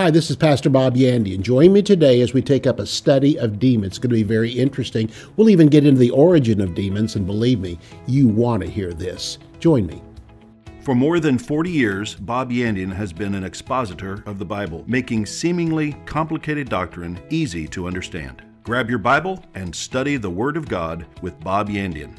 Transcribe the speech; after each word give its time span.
Hi, 0.00 0.10
this 0.10 0.30
is 0.30 0.36
Pastor 0.36 0.70
Bob 0.70 0.96
Yandian, 0.96 1.34
and 1.34 1.44
join 1.44 1.74
me 1.74 1.82
today 1.82 2.22
as 2.22 2.32
we 2.32 2.40
take 2.40 2.66
up 2.66 2.78
a 2.78 2.86
study 2.86 3.38
of 3.38 3.58
demons. 3.58 3.88
It's 3.88 3.98
going 3.98 4.08
to 4.08 4.14
be 4.14 4.22
very 4.22 4.50
interesting. 4.50 5.10
We'll 5.36 5.50
even 5.50 5.68
get 5.68 5.84
into 5.84 6.00
the 6.00 6.08
origin 6.08 6.62
of 6.62 6.74
demons, 6.74 7.16
and 7.16 7.26
believe 7.26 7.60
me, 7.60 7.78
you 8.06 8.26
want 8.26 8.62
to 8.62 8.70
hear 8.70 8.94
this. 8.94 9.36
Join 9.58 9.84
me. 9.84 10.02
For 10.80 10.94
more 10.94 11.20
than 11.20 11.36
40 11.36 11.68
years, 11.68 12.14
Bob 12.14 12.50
Yandian 12.50 12.94
has 12.94 13.12
been 13.12 13.34
an 13.34 13.44
expositor 13.44 14.22
of 14.24 14.38
the 14.38 14.44
Bible, 14.46 14.84
making 14.86 15.26
seemingly 15.26 15.92
complicated 16.06 16.70
doctrine 16.70 17.20
easy 17.28 17.68
to 17.68 17.86
understand. 17.86 18.42
Grab 18.62 18.88
your 18.88 18.98
Bible 18.98 19.44
and 19.54 19.76
study 19.76 20.16
the 20.16 20.30
Word 20.30 20.56
of 20.56 20.66
God 20.66 21.04
with 21.20 21.38
Bob 21.40 21.68
Yandian. 21.68 22.16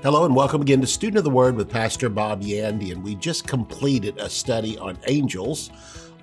Hello 0.00 0.24
and 0.24 0.36
welcome 0.36 0.62
again 0.62 0.80
to 0.80 0.86
Student 0.86 1.18
of 1.18 1.24
the 1.24 1.30
Word 1.30 1.56
with 1.56 1.68
Pastor 1.68 2.08
Bob 2.08 2.40
Yandian. 2.40 2.92
And 2.92 3.02
we 3.02 3.16
just 3.16 3.48
completed 3.48 4.16
a 4.18 4.30
study 4.30 4.78
on 4.78 4.96
angels. 5.08 5.70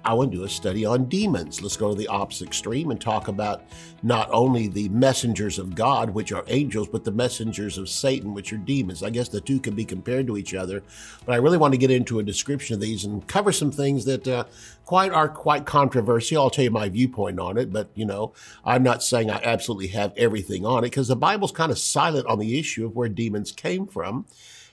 I 0.05 0.13
want 0.13 0.31
to 0.31 0.37
do 0.37 0.43
a 0.43 0.49
study 0.49 0.85
on 0.85 1.05
demons. 1.05 1.63
Let's 1.63 1.77
go 1.77 1.89
to 1.89 1.95
the 1.95 2.07
opposite 2.07 2.47
extreme 2.47 2.91
and 2.91 3.01
talk 3.01 3.27
about 3.27 3.63
not 4.03 4.29
only 4.31 4.67
the 4.67 4.87
messengers 4.89 5.57
of 5.57 5.73
God, 5.73 6.11
which 6.11 6.31
are 6.31 6.43
angels, 6.47 6.87
but 6.87 7.03
the 7.03 7.11
messengers 7.11 7.79
of 7.79 7.89
Satan, 7.89 8.35
which 8.35 8.53
are 8.53 8.57
demons. 8.57 9.01
I 9.01 9.09
guess 9.09 9.29
the 9.29 9.41
two 9.41 9.59
can 9.59 9.73
be 9.73 9.83
compared 9.83 10.27
to 10.27 10.37
each 10.37 10.53
other, 10.53 10.83
but 11.25 11.33
I 11.33 11.37
really 11.37 11.57
want 11.57 11.73
to 11.73 11.79
get 11.79 11.89
into 11.89 12.19
a 12.19 12.23
description 12.23 12.75
of 12.75 12.81
these 12.81 13.03
and 13.03 13.27
cover 13.27 13.51
some 13.51 13.71
things 13.71 14.05
that 14.05 14.27
uh, 14.27 14.43
quite 14.85 15.11
are 15.11 15.27
quite 15.27 15.65
controversial. 15.65 16.43
I'll 16.43 16.49
tell 16.51 16.65
you 16.65 16.71
my 16.71 16.87
viewpoint 16.87 17.39
on 17.39 17.57
it, 17.57 17.73
but 17.73 17.89
you 17.95 18.05
know, 18.05 18.33
I'm 18.63 18.83
not 18.83 19.01
saying 19.01 19.31
I 19.31 19.41
absolutely 19.43 19.87
have 19.87 20.13
everything 20.15 20.67
on 20.67 20.83
it 20.83 20.91
because 20.91 21.07
the 21.07 21.15
Bible's 21.15 21.51
kind 21.51 21.71
of 21.71 21.79
silent 21.79 22.27
on 22.27 22.37
the 22.37 22.59
issue 22.59 22.85
of 22.85 22.95
where 22.95 23.09
demons 23.09 23.51
came 23.51 23.87
from 23.87 24.27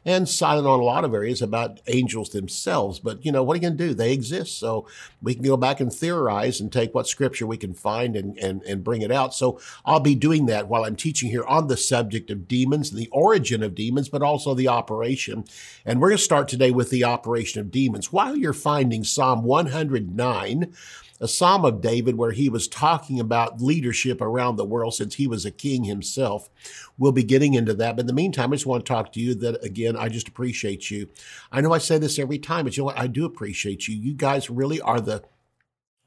and 0.05 0.29
silent 0.29 0.67
on 0.67 0.81
a 0.81 0.85
lot 0.85 1.05
of 1.05 1.15
areas 1.15 1.43
about 1.43 1.81
angels 1.87 2.31
themselves. 2.31 2.99
But, 2.99 3.25
you 3.25 3.31
know, 3.31 3.43
what 3.43 3.55
are 3.55 3.57
you 3.59 3.63
going 3.63 3.77
to 3.77 3.89
do? 3.89 3.95
They 3.95 4.13
exist. 4.13 4.59
So 4.59 4.87
we 5.21 5.35
can 5.35 5.45
go 5.45 5.57
back 5.57 5.81
and 5.81 5.93
theorize 5.93 6.61
and 6.61 6.73
take 6.73 6.95
what 6.95 7.07
scripture 7.07 7.47
we 7.47 7.57
can 7.57 7.75
find 7.75 8.17
and, 8.17 8.37
and, 8.39 8.63
and 8.63 8.83
bring 8.83 9.03
it 9.03 9.13
out. 9.13 9.35
So 9.35 9.61
I'll 9.85 10.01
be 10.01 10.15
doing 10.15 10.47
that 10.47 10.69
while 10.69 10.85
I'm 10.85 10.97
teaching 10.97 11.31
here 11.31 11.45
on 11.45 11.69
the 11.69 11.77
subject 11.77 12.31
of 12.31 12.49
demons, 12.49 12.91
the 12.91 13.09
origin 13.13 13.63
of 13.63 13.75
demons, 13.75 14.09
but 14.09 14.23
also 14.23 14.55
the 14.55 14.69
operation. 14.69 15.45
And 15.85 16.01
we're 16.01 16.09
going 16.09 16.19
to 16.19 16.25
start 16.25 16.49
today 16.49 16.71
with 16.71 16.91
the 16.91 17.05
operation 17.05 17.61
of 17.61 17.71
demons. 17.71 18.13
While 18.13 18.37
you're 18.37 18.53
finding 18.53 19.05
Psalm 19.05 19.45
109, 19.45 20.75
a 21.23 21.29
psalm 21.29 21.65
of 21.65 21.81
David 21.81 22.19
where 22.19 22.33
he 22.33 22.49
was 22.49 22.67
talking 22.67 23.21
about 23.21 23.63
leadership 23.63 24.21
around 24.21 24.57
the 24.57 24.65
world 24.65 24.95
since 24.95 25.15
he 25.15 25.29
was 25.29 25.47
a 25.47 25.53
king 25.53 25.85
himself. 25.85 26.51
We'll 26.99 27.13
be 27.13 27.23
getting 27.23 27.55
into 27.55 27.75
that. 27.75 27.95
But 27.95 28.03
in 28.03 28.07
the 28.09 28.13
meantime, 28.13 28.53
I 28.53 28.57
just 28.57 28.67
want 28.67 28.85
to 28.85 28.93
talk 28.93 29.13
to 29.13 29.21
you 29.21 29.35
that 29.37 29.65
again, 29.65 29.97
I 29.97 30.09
just 30.09 30.27
appreciate 30.27 30.91
you. 30.91 31.09
I 31.53 31.61
know 31.61 31.73
I 31.73 31.79
say 31.79 31.99
this 31.99 32.19
every 32.19 32.39
time, 32.39 32.65
but 32.65 32.77
you 32.77 32.83
know 32.83 32.87
what? 32.87 32.99
I 32.99 33.07
do 33.07 33.25
appreciate 33.25 33.87
you. 33.87 33.95
You 33.95 34.15
guys 34.15 34.51
really 34.51 34.81
are 34.81 35.01
the 35.01 35.23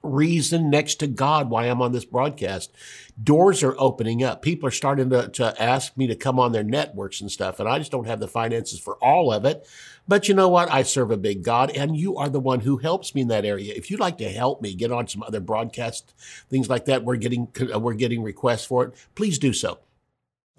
reason 0.05 0.69
next 0.69 0.95
to 0.95 1.07
God 1.07 1.49
why 1.49 1.65
I'm 1.65 1.81
on 1.81 1.91
this 1.91 2.05
broadcast. 2.05 2.73
Doors 3.21 3.63
are 3.63 3.75
opening 3.77 4.23
up. 4.23 4.41
People 4.41 4.67
are 4.67 4.71
starting 4.71 5.09
to, 5.09 5.29
to 5.29 5.61
ask 5.61 5.95
me 5.97 6.07
to 6.07 6.15
come 6.15 6.39
on 6.39 6.51
their 6.51 6.63
networks 6.63 7.21
and 7.21 7.31
stuff, 7.31 7.59
and 7.59 7.67
I 7.67 7.79
just 7.79 7.91
don't 7.91 8.07
have 8.07 8.19
the 8.19 8.27
finances 8.27 8.79
for 8.79 8.95
all 8.95 9.31
of 9.31 9.45
it. 9.45 9.67
But 10.07 10.27
you 10.27 10.35
know 10.35 10.49
what? 10.49 10.71
I 10.71 10.83
serve 10.83 11.11
a 11.11 11.17
big 11.17 11.43
God, 11.43 11.71
and 11.71 11.97
you 11.97 12.17
are 12.17 12.29
the 12.29 12.39
one 12.39 12.59
who 12.61 12.77
helps 12.77 13.15
me 13.15 13.21
in 13.21 13.27
that 13.29 13.45
area. 13.45 13.73
If 13.75 13.89
you'd 13.89 13.99
like 13.99 14.17
to 14.19 14.29
help 14.29 14.61
me 14.61 14.75
get 14.75 14.91
on 14.91 15.07
some 15.07 15.23
other 15.23 15.39
broadcast 15.39 16.13
things 16.49 16.69
like 16.69 16.85
that, 16.85 17.03
we're 17.03 17.15
getting 17.15 17.47
we're 17.75 17.93
getting 17.93 18.21
requests 18.21 18.65
for 18.65 18.83
it. 18.83 18.93
Please 19.15 19.39
do 19.39 19.53
so. 19.53 19.79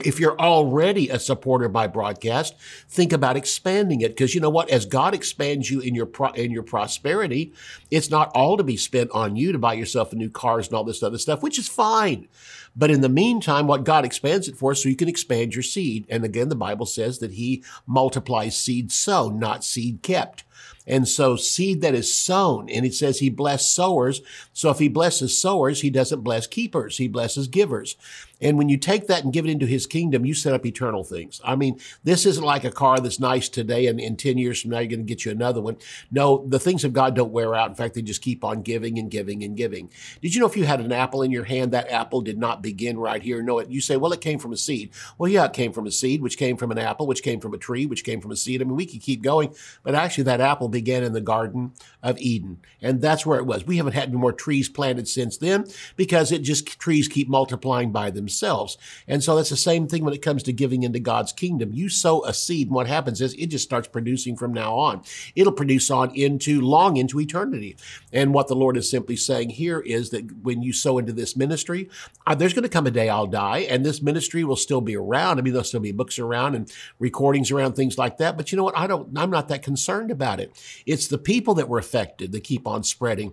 If 0.04 0.20
you're 0.20 0.38
already 0.38 1.08
a 1.08 1.18
supporter 1.18 1.70
by 1.70 1.86
broadcast, 1.86 2.54
think 2.86 3.14
about 3.14 3.38
expanding 3.38 4.02
it 4.02 4.10
because 4.10 4.34
you 4.34 4.42
know 4.42 4.50
what? 4.50 4.68
As 4.68 4.84
God 4.84 5.14
expands 5.14 5.70
you 5.70 5.80
in 5.80 5.94
your 5.94 6.04
pro- 6.04 6.32
in 6.32 6.50
your 6.50 6.64
prosperity, 6.64 7.54
it's 7.90 8.10
not 8.10 8.30
all 8.34 8.58
to 8.58 8.62
be 8.62 8.76
spent 8.76 9.10
on 9.12 9.36
you 9.36 9.52
to 9.52 9.58
buy 9.58 9.72
yourself 9.72 10.12
a 10.12 10.16
new 10.16 10.28
cars 10.28 10.66
and 10.66 10.76
all 10.76 10.84
this 10.84 11.02
other 11.02 11.16
stuff, 11.16 11.42
which 11.42 11.58
is 11.58 11.66
fine. 11.66 12.28
But 12.76 12.90
in 12.90 13.00
the 13.00 13.08
meantime, 13.08 13.66
what 13.66 13.84
God 13.84 14.04
expands 14.04 14.48
it 14.48 14.56
for, 14.58 14.74
so 14.74 14.90
you 14.90 14.96
can 14.96 15.08
expand 15.08 15.54
your 15.54 15.62
seed. 15.62 16.04
And 16.10 16.26
again, 16.26 16.50
the 16.50 16.54
Bible 16.54 16.84
says 16.84 17.20
that 17.20 17.32
He 17.32 17.64
multiplies 17.86 18.54
seed 18.54 18.92
sown, 18.92 19.38
not 19.38 19.64
seed 19.64 20.02
kept. 20.02 20.44
And 20.86 21.08
so 21.08 21.34
seed 21.34 21.80
that 21.80 21.94
is 21.94 22.14
sown, 22.14 22.68
and 22.70 22.86
it 22.86 22.94
says 22.94 23.18
he 23.18 23.28
blessed 23.28 23.74
sowers. 23.74 24.22
So 24.52 24.70
if 24.70 24.78
he 24.78 24.88
blesses 24.88 25.36
sowers, 25.36 25.80
he 25.80 25.90
doesn't 25.90 26.20
bless 26.20 26.46
keepers. 26.46 26.98
He 26.98 27.08
blesses 27.08 27.48
givers. 27.48 27.96
And 28.40 28.58
when 28.58 28.68
you 28.68 28.76
take 28.76 29.06
that 29.06 29.24
and 29.24 29.32
give 29.32 29.46
it 29.46 29.50
into 29.50 29.66
his 29.66 29.86
kingdom, 29.86 30.26
you 30.26 30.34
set 30.34 30.52
up 30.52 30.66
eternal 30.66 31.04
things. 31.04 31.40
I 31.44 31.56
mean, 31.56 31.80
this 32.04 32.26
isn't 32.26 32.44
like 32.44 32.64
a 32.64 32.70
car 32.70 33.00
that's 33.00 33.18
nice 33.18 33.48
today 33.48 33.86
and 33.86 33.98
in 33.98 34.16
10 34.16 34.36
years 34.36 34.60
from 34.60 34.72
now, 34.72 34.78
you're 34.80 34.88
going 34.88 35.00
to 35.00 35.04
get 35.04 35.24
you 35.24 35.30
another 35.30 35.60
one. 35.60 35.78
No, 36.10 36.44
the 36.46 36.58
things 36.58 36.84
of 36.84 36.92
God 36.92 37.14
don't 37.14 37.32
wear 37.32 37.54
out. 37.54 37.70
In 37.70 37.74
fact, 37.74 37.94
they 37.94 38.02
just 38.02 38.22
keep 38.22 38.44
on 38.44 38.62
giving 38.62 38.98
and 38.98 39.10
giving 39.10 39.42
and 39.42 39.56
giving. 39.56 39.90
Did 40.20 40.34
you 40.34 40.40
know 40.40 40.46
if 40.46 40.56
you 40.56 40.64
had 40.64 40.80
an 40.80 40.92
apple 40.92 41.22
in 41.22 41.30
your 41.30 41.44
hand, 41.44 41.72
that 41.72 41.90
apple 41.90 42.20
did 42.20 42.38
not 42.38 42.62
begin 42.62 42.98
right 42.98 43.22
here? 43.22 43.42
No, 43.42 43.58
it, 43.58 43.70
you 43.70 43.80
say, 43.80 43.96
well, 43.96 44.12
it 44.12 44.20
came 44.20 44.38
from 44.38 44.52
a 44.52 44.56
seed. 44.56 44.90
Well, 45.16 45.30
yeah, 45.30 45.46
it 45.46 45.52
came 45.52 45.72
from 45.72 45.86
a 45.86 45.90
seed, 45.90 46.20
which 46.20 46.36
came 46.36 46.56
from 46.56 46.70
an 46.70 46.78
apple, 46.78 47.06
which 47.06 47.22
came 47.22 47.40
from 47.40 47.54
a 47.54 47.58
tree, 47.58 47.86
which 47.86 48.04
came 48.04 48.20
from 48.20 48.32
a 48.32 48.36
seed. 48.36 48.60
I 48.60 48.64
mean, 48.64 48.76
we 48.76 48.86
could 48.86 49.00
keep 49.00 49.22
going, 49.22 49.54
but 49.82 49.94
actually 49.94 50.24
that 50.24 50.40
apple 50.40 50.68
began 50.68 51.02
in 51.02 51.12
the 51.12 51.20
Garden 51.20 51.72
of 52.02 52.18
Eden. 52.18 52.58
And 52.82 53.00
that's 53.00 53.24
where 53.24 53.38
it 53.38 53.46
was. 53.46 53.66
We 53.66 53.78
haven't 53.78 53.94
had 53.94 54.10
any 54.10 54.18
more 54.18 54.32
trees 54.32 54.68
planted 54.68 55.08
since 55.08 55.38
then 55.38 55.66
because 55.96 56.30
it 56.32 56.40
just, 56.40 56.78
trees 56.78 57.08
keep 57.08 57.28
multiplying 57.28 57.92
by 57.92 58.10
themselves. 58.26 58.76
And 59.06 59.22
so 59.22 59.36
that's 59.36 59.50
the 59.50 59.56
same 59.56 59.86
thing 59.86 60.04
when 60.04 60.14
it 60.14 60.22
comes 60.22 60.42
to 60.42 60.52
giving 60.52 60.82
into 60.82 60.98
God's 60.98 61.32
kingdom. 61.32 61.72
You 61.72 61.88
sow 61.88 62.24
a 62.24 62.34
seed, 62.34 62.66
and 62.66 62.74
what 62.74 62.88
happens 62.88 63.20
is 63.20 63.34
it 63.34 63.46
just 63.46 63.64
starts 63.64 63.86
producing 63.86 64.36
from 64.36 64.52
now 64.52 64.74
on. 64.74 65.02
It'll 65.36 65.52
produce 65.52 65.90
on 65.90 66.10
into 66.14 66.60
long 66.60 66.96
into 66.96 67.20
eternity. 67.20 67.76
And 68.12 68.34
what 68.34 68.48
the 68.48 68.56
Lord 68.56 68.76
is 68.76 68.90
simply 68.90 69.14
saying 69.14 69.50
here 69.50 69.78
is 69.78 70.10
that 70.10 70.42
when 70.42 70.62
you 70.62 70.72
sow 70.72 70.98
into 70.98 71.12
this 71.12 71.36
ministry, 71.36 71.88
uh, 72.26 72.34
there's 72.34 72.52
going 72.52 72.64
to 72.64 72.68
come 72.68 72.86
a 72.86 72.90
day 72.90 73.08
I'll 73.08 73.28
die, 73.28 73.58
and 73.58 73.86
this 73.86 74.02
ministry 74.02 74.42
will 74.42 74.56
still 74.56 74.80
be 74.80 74.96
around. 74.96 75.38
I 75.38 75.42
mean, 75.42 75.52
there'll 75.52 75.64
still 75.64 75.80
be 75.80 75.92
books 75.92 76.18
around 76.18 76.56
and 76.56 76.72
recordings 76.98 77.52
around, 77.52 77.74
things 77.74 77.96
like 77.96 78.18
that. 78.18 78.36
But 78.36 78.50
you 78.50 78.56
know 78.56 78.64
what? 78.64 78.76
I 78.76 78.88
don't, 78.88 79.16
I'm 79.16 79.30
not 79.30 79.48
that 79.48 79.62
concerned 79.62 80.10
about 80.10 80.40
it. 80.40 80.52
It's 80.84 81.06
the 81.06 81.18
people 81.18 81.54
that 81.54 81.68
were 81.68 81.78
affected 81.78 82.32
that 82.32 82.42
keep 82.42 82.66
on 82.66 82.82
spreading. 82.82 83.32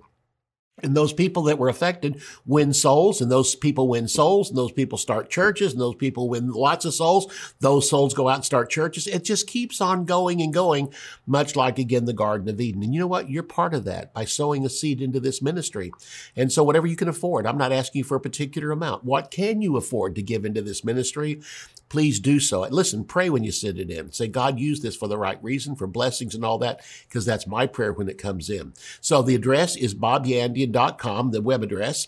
And 0.82 0.96
those 0.96 1.14
people 1.14 1.44
that 1.44 1.60
were 1.60 1.70
affected 1.70 2.22
win 2.48 2.74
souls, 2.74 3.22
and 3.22 3.32
those 3.32 3.54
people 3.54 3.88
win 3.88 4.08
souls, 4.08 4.50
and 4.50 4.58
those 4.58 4.72
people 4.72 4.98
start 4.98 5.30
churches, 5.30 5.72
and 5.72 5.80
those 5.80 5.96
people 5.96 6.30
win 6.30 6.50
lots 6.50 6.84
of 6.84 6.96
souls. 6.96 7.32
Those 7.60 7.88
souls 7.88 8.16
go 8.16 8.28
out 8.28 8.38
and 8.38 8.46
start 8.46 8.72
churches. 8.72 9.06
It 9.06 9.24
just 9.24 9.46
keeps 9.46 9.80
on 9.82 10.06
going 10.06 10.42
and 10.42 10.52
going, 10.52 10.92
much 11.28 11.56
like 11.56 11.78
again 11.78 12.06
the 12.06 12.14
Garden 12.14 12.50
of 12.50 12.60
Eden. 12.60 12.82
And 12.82 12.92
you 12.92 13.00
know 13.00 13.08
what? 13.08 13.30
You're 13.30 13.44
part 13.44 13.76
of 13.76 13.86
that 13.86 14.14
by 14.16 14.26
sowing 14.26 14.66
a 14.66 14.70
seed 14.70 15.00
into 15.00 15.20
this 15.20 15.44
ministry. 15.44 15.92
And 16.36 16.52
so 16.52 16.64
whatever 16.64 16.88
you 16.88 16.96
can 16.96 17.08
afford, 17.08 17.46
I'm 17.46 17.58
not 17.58 17.72
asking 17.72 18.00
you 18.00 18.04
for 18.04 18.18
a 18.18 18.22
particular 18.22 18.72
amount. 18.72 19.04
What 19.04 19.30
can 19.30 19.62
you 19.62 19.78
afford 19.78 20.16
to 20.16 20.24
give 20.24 20.44
into 20.44 20.64
this 20.64 20.84
ministry? 20.84 21.42
Please 21.94 22.20
do 22.20 22.40
so. 22.40 22.64
And 22.64 22.74
listen, 22.74 23.04
pray 23.04 23.30
when 23.30 23.44
you 23.44 23.52
send 23.52 23.78
it 23.78 23.92
in. 23.92 24.12
Say, 24.12 24.28
God, 24.28 24.59
use 24.59 24.81
this 24.81 24.96
for 24.96 25.08
the 25.08 25.16
right 25.16 25.38
reason, 25.44 25.76
for 25.76 25.86
blessings 25.86 26.34
and 26.34 26.44
all 26.44 26.58
that, 26.58 26.81
because 27.08 27.24
that's 27.24 27.46
my 27.46 27.68
prayer 27.68 27.94
when 27.94 28.09
it 28.09 28.18
comes 28.18 28.50
in. 28.50 28.74
So 29.00 29.22
the 29.22 29.36
address 29.36 29.76
is 29.76 29.94
bobyandian.com, 29.94 31.30
the 31.30 31.44
web 31.44 31.62
address. 31.62 32.08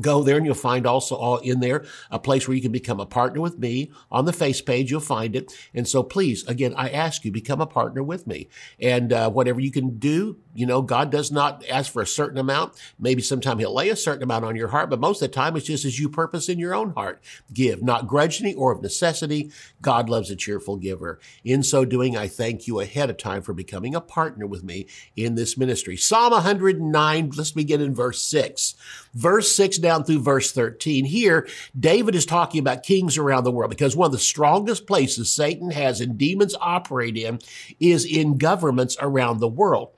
Go 0.00 0.24
there 0.24 0.36
and 0.36 0.44
you'll 0.44 0.56
find 0.56 0.88
also 0.88 1.14
all 1.14 1.38
in 1.38 1.60
there 1.60 1.84
a 2.10 2.18
place 2.18 2.48
where 2.48 2.56
you 2.56 2.62
can 2.62 2.72
become 2.72 2.98
a 2.98 3.06
partner 3.06 3.40
with 3.40 3.60
me. 3.60 3.92
On 4.10 4.24
the 4.24 4.32
face 4.32 4.60
page, 4.60 4.90
you'll 4.90 4.98
find 4.98 5.36
it. 5.36 5.52
And 5.72 5.86
so 5.86 6.02
please, 6.02 6.44
again, 6.48 6.74
I 6.76 6.90
ask 6.90 7.24
you, 7.24 7.30
become 7.30 7.60
a 7.60 7.66
partner 7.66 8.02
with 8.02 8.26
me. 8.26 8.48
And 8.80 9.12
uh, 9.12 9.30
whatever 9.30 9.60
you 9.60 9.70
can 9.70 9.98
do, 10.00 10.38
you 10.54 10.66
know, 10.66 10.82
God 10.82 11.10
does 11.10 11.30
not 11.30 11.64
ask 11.68 11.92
for 11.92 12.02
a 12.02 12.06
certain 12.06 12.38
amount. 12.38 12.74
Maybe 12.98 13.22
sometime 13.22 13.58
He'll 13.58 13.74
lay 13.74 13.88
a 13.88 13.96
certain 13.96 14.22
amount 14.22 14.44
on 14.44 14.56
your 14.56 14.68
heart, 14.68 14.90
but 14.90 15.00
most 15.00 15.22
of 15.22 15.30
the 15.30 15.34
time 15.34 15.56
it's 15.56 15.66
just 15.66 15.84
as 15.84 15.98
you 15.98 16.08
purpose 16.08 16.48
in 16.48 16.58
your 16.58 16.74
own 16.74 16.92
heart. 16.94 17.22
Give, 17.52 17.82
not 17.82 18.08
grudgingly 18.08 18.54
or 18.54 18.72
of 18.72 18.82
necessity. 18.82 19.50
God 19.80 20.08
loves 20.08 20.30
a 20.30 20.36
cheerful 20.36 20.76
giver. 20.76 21.20
In 21.44 21.62
so 21.62 21.84
doing, 21.84 22.16
I 22.16 22.28
thank 22.28 22.66
you 22.66 22.80
ahead 22.80 23.10
of 23.10 23.16
time 23.16 23.42
for 23.42 23.52
becoming 23.52 23.94
a 23.94 24.00
partner 24.00 24.46
with 24.46 24.64
me 24.64 24.86
in 25.16 25.34
this 25.34 25.56
ministry. 25.56 25.96
Psalm 25.96 26.32
109, 26.32 27.30
let's 27.36 27.52
begin 27.52 27.80
in 27.80 27.94
verse 27.94 28.22
6. 28.22 28.74
Verse 29.14 29.54
6 29.54 29.78
down 29.78 30.04
through 30.04 30.20
verse 30.20 30.52
13. 30.52 31.04
Here, 31.04 31.46
David 31.78 32.14
is 32.14 32.26
talking 32.26 32.60
about 32.60 32.82
kings 32.82 33.16
around 33.16 33.44
the 33.44 33.52
world 33.52 33.70
because 33.70 33.96
one 33.96 34.06
of 34.06 34.12
the 34.12 34.18
strongest 34.18 34.86
places 34.86 35.32
Satan 35.32 35.70
has 35.70 36.00
and 36.00 36.18
demons 36.18 36.54
operate 36.60 37.16
in 37.16 37.38
is 37.78 38.04
in 38.04 38.38
governments 38.38 38.96
around 39.00 39.38
the 39.38 39.48
world. 39.48 39.90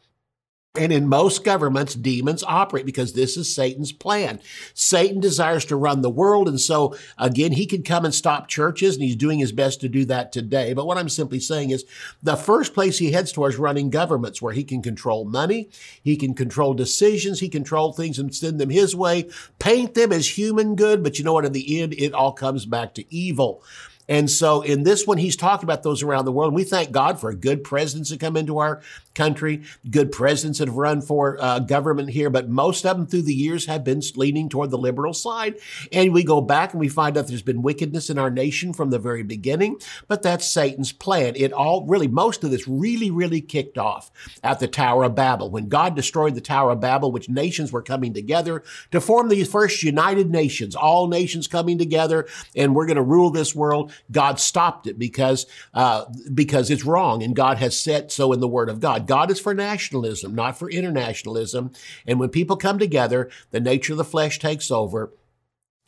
And 0.74 0.90
in 0.90 1.06
most 1.06 1.44
governments, 1.44 1.94
demons 1.94 2.42
operate 2.42 2.86
because 2.86 3.12
this 3.12 3.36
is 3.36 3.54
Satan's 3.54 3.92
plan. 3.92 4.40
Satan 4.72 5.20
desires 5.20 5.66
to 5.66 5.76
run 5.76 6.00
the 6.00 6.08
world. 6.08 6.48
And 6.48 6.58
so 6.58 6.96
again, 7.18 7.52
he 7.52 7.66
can 7.66 7.82
come 7.82 8.06
and 8.06 8.14
stop 8.14 8.48
churches 8.48 8.94
and 8.94 9.04
he's 9.04 9.16
doing 9.16 9.38
his 9.38 9.52
best 9.52 9.82
to 9.82 9.88
do 9.90 10.06
that 10.06 10.32
today. 10.32 10.72
But 10.72 10.86
what 10.86 10.96
I'm 10.96 11.10
simply 11.10 11.40
saying 11.40 11.70
is 11.70 11.84
the 12.22 12.36
first 12.36 12.72
place 12.72 12.96
he 12.96 13.12
heads 13.12 13.32
towards 13.32 13.58
running 13.58 13.90
governments 13.90 14.40
where 14.40 14.54
he 14.54 14.64
can 14.64 14.80
control 14.80 15.26
money. 15.26 15.68
He 16.02 16.16
can 16.16 16.32
control 16.32 16.72
decisions. 16.72 17.40
He 17.40 17.50
control 17.50 17.92
things 17.92 18.18
and 18.18 18.34
send 18.34 18.58
them 18.58 18.70
his 18.70 18.96
way, 18.96 19.28
paint 19.58 19.92
them 19.92 20.10
as 20.10 20.38
human 20.38 20.74
good. 20.74 21.02
But 21.02 21.18
you 21.18 21.24
know 21.26 21.34
what? 21.34 21.44
In 21.44 21.52
the 21.52 21.82
end, 21.82 21.92
it 21.98 22.14
all 22.14 22.32
comes 22.32 22.64
back 22.64 22.94
to 22.94 23.14
evil. 23.14 23.62
And 24.08 24.30
so 24.30 24.62
in 24.62 24.82
this 24.82 25.06
one, 25.06 25.18
he's 25.18 25.36
talking 25.36 25.64
about 25.64 25.82
those 25.82 26.02
around 26.02 26.24
the 26.24 26.32
world. 26.32 26.48
And 26.48 26.56
we 26.56 26.64
thank 26.64 26.92
God 26.92 27.20
for 27.20 27.32
good 27.32 27.62
presidents 27.62 28.10
that 28.10 28.20
come 28.20 28.36
into 28.36 28.58
our 28.58 28.82
country, 29.14 29.62
good 29.90 30.12
presidents 30.12 30.58
that 30.58 30.68
have 30.68 30.76
run 30.76 31.02
for 31.02 31.36
uh, 31.40 31.58
government 31.58 32.10
here, 32.10 32.30
but 32.30 32.48
most 32.48 32.84
of 32.86 32.96
them 32.96 33.06
through 33.06 33.22
the 33.22 33.34
years 33.34 33.66
have 33.66 33.84
been 33.84 34.02
leaning 34.16 34.48
toward 34.48 34.70
the 34.70 34.78
liberal 34.78 35.12
side. 35.12 35.56
And 35.92 36.12
we 36.12 36.24
go 36.24 36.40
back 36.40 36.72
and 36.72 36.80
we 36.80 36.88
find 36.88 37.16
out 37.16 37.26
there's 37.26 37.42
been 37.42 37.62
wickedness 37.62 38.10
in 38.10 38.18
our 38.18 38.30
nation 38.30 38.72
from 38.72 38.90
the 38.90 38.98
very 38.98 39.22
beginning, 39.22 39.80
but 40.08 40.22
that's 40.22 40.48
Satan's 40.48 40.92
plan. 40.92 41.34
It 41.36 41.52
all 41.52 41.86
really, 41.86 42.08
most 42.08 42.44
of 42.44 42.50
this 42.50 42.66
really, 42.66 43.10
really 43.10 43.40
kicked 43.40 43.78
off 43.78 44.10
at 44.42 44.60
the 44.60 44.68
Tower 44.68 45.04
of 45.04 45.14
Babel. 45.14 45.50
When 45.50 45.68
God 45.68 45.94
destroyed 45.94 46.34
the 46.34 46.40
Tower 46.40 46.72
of 46.72 46.80
Babel, 46.80 47.12
which 47.12 47.28
nations 47.28 47.72
were 47.72 47.82
coming 47.82 48.14
together 48.14 48.62
to 48.90 49.00
form 49.00 49.28
the 49.28 49.44
first 49.44 49.82
United 49.82 50.30
Nations, 50.30 50.74
all 50.74 51.08
nations 51.08 51.46
coming 51.46 51.78
together, 51.78 52.26
and 52.56 52.74
we're 52.74 52.86
going 52.86 52.96
to 52.96 53.02
rule 53.02 53.30
this 53.30 53.54
world. 53.54 53.92
God 54.10 54.40
stopped 54.40 54.86
it 54.86 54.98
because, 54.98 55.46
uh, 55.74 56.04
because 56.32 56.70
it's 56.70 56.84
wrong, 56.84 57.22
and 57.22 57.36
God 57.36 57.58
has 57.58 57.78
said 57.78 58.10
so 58.12 58.32
in 58.32 58.40
the 58.40 58.48
Word 58.48 58.68
of 58.68 58.80
God. 58.80 59.01
God 59.06 59.30
is 59.30 59.40
for 59.40 59.54
nationalism, 59.54 60.34
not 60.34 60.58
for 60.58 60.70
internationalism. 60.70 61.72
And 62.06 62.18
when 62.18 62.28
people 62.30 62.56
come 62.56 62.78
together, 62.78 63.30
the 63.50 63.60
nature 63.60 63.92
of 63.92 63.98
the 63.98 64.04
flesh 64.04 64.38
takes 64.38 64.70
over 64.70 65.12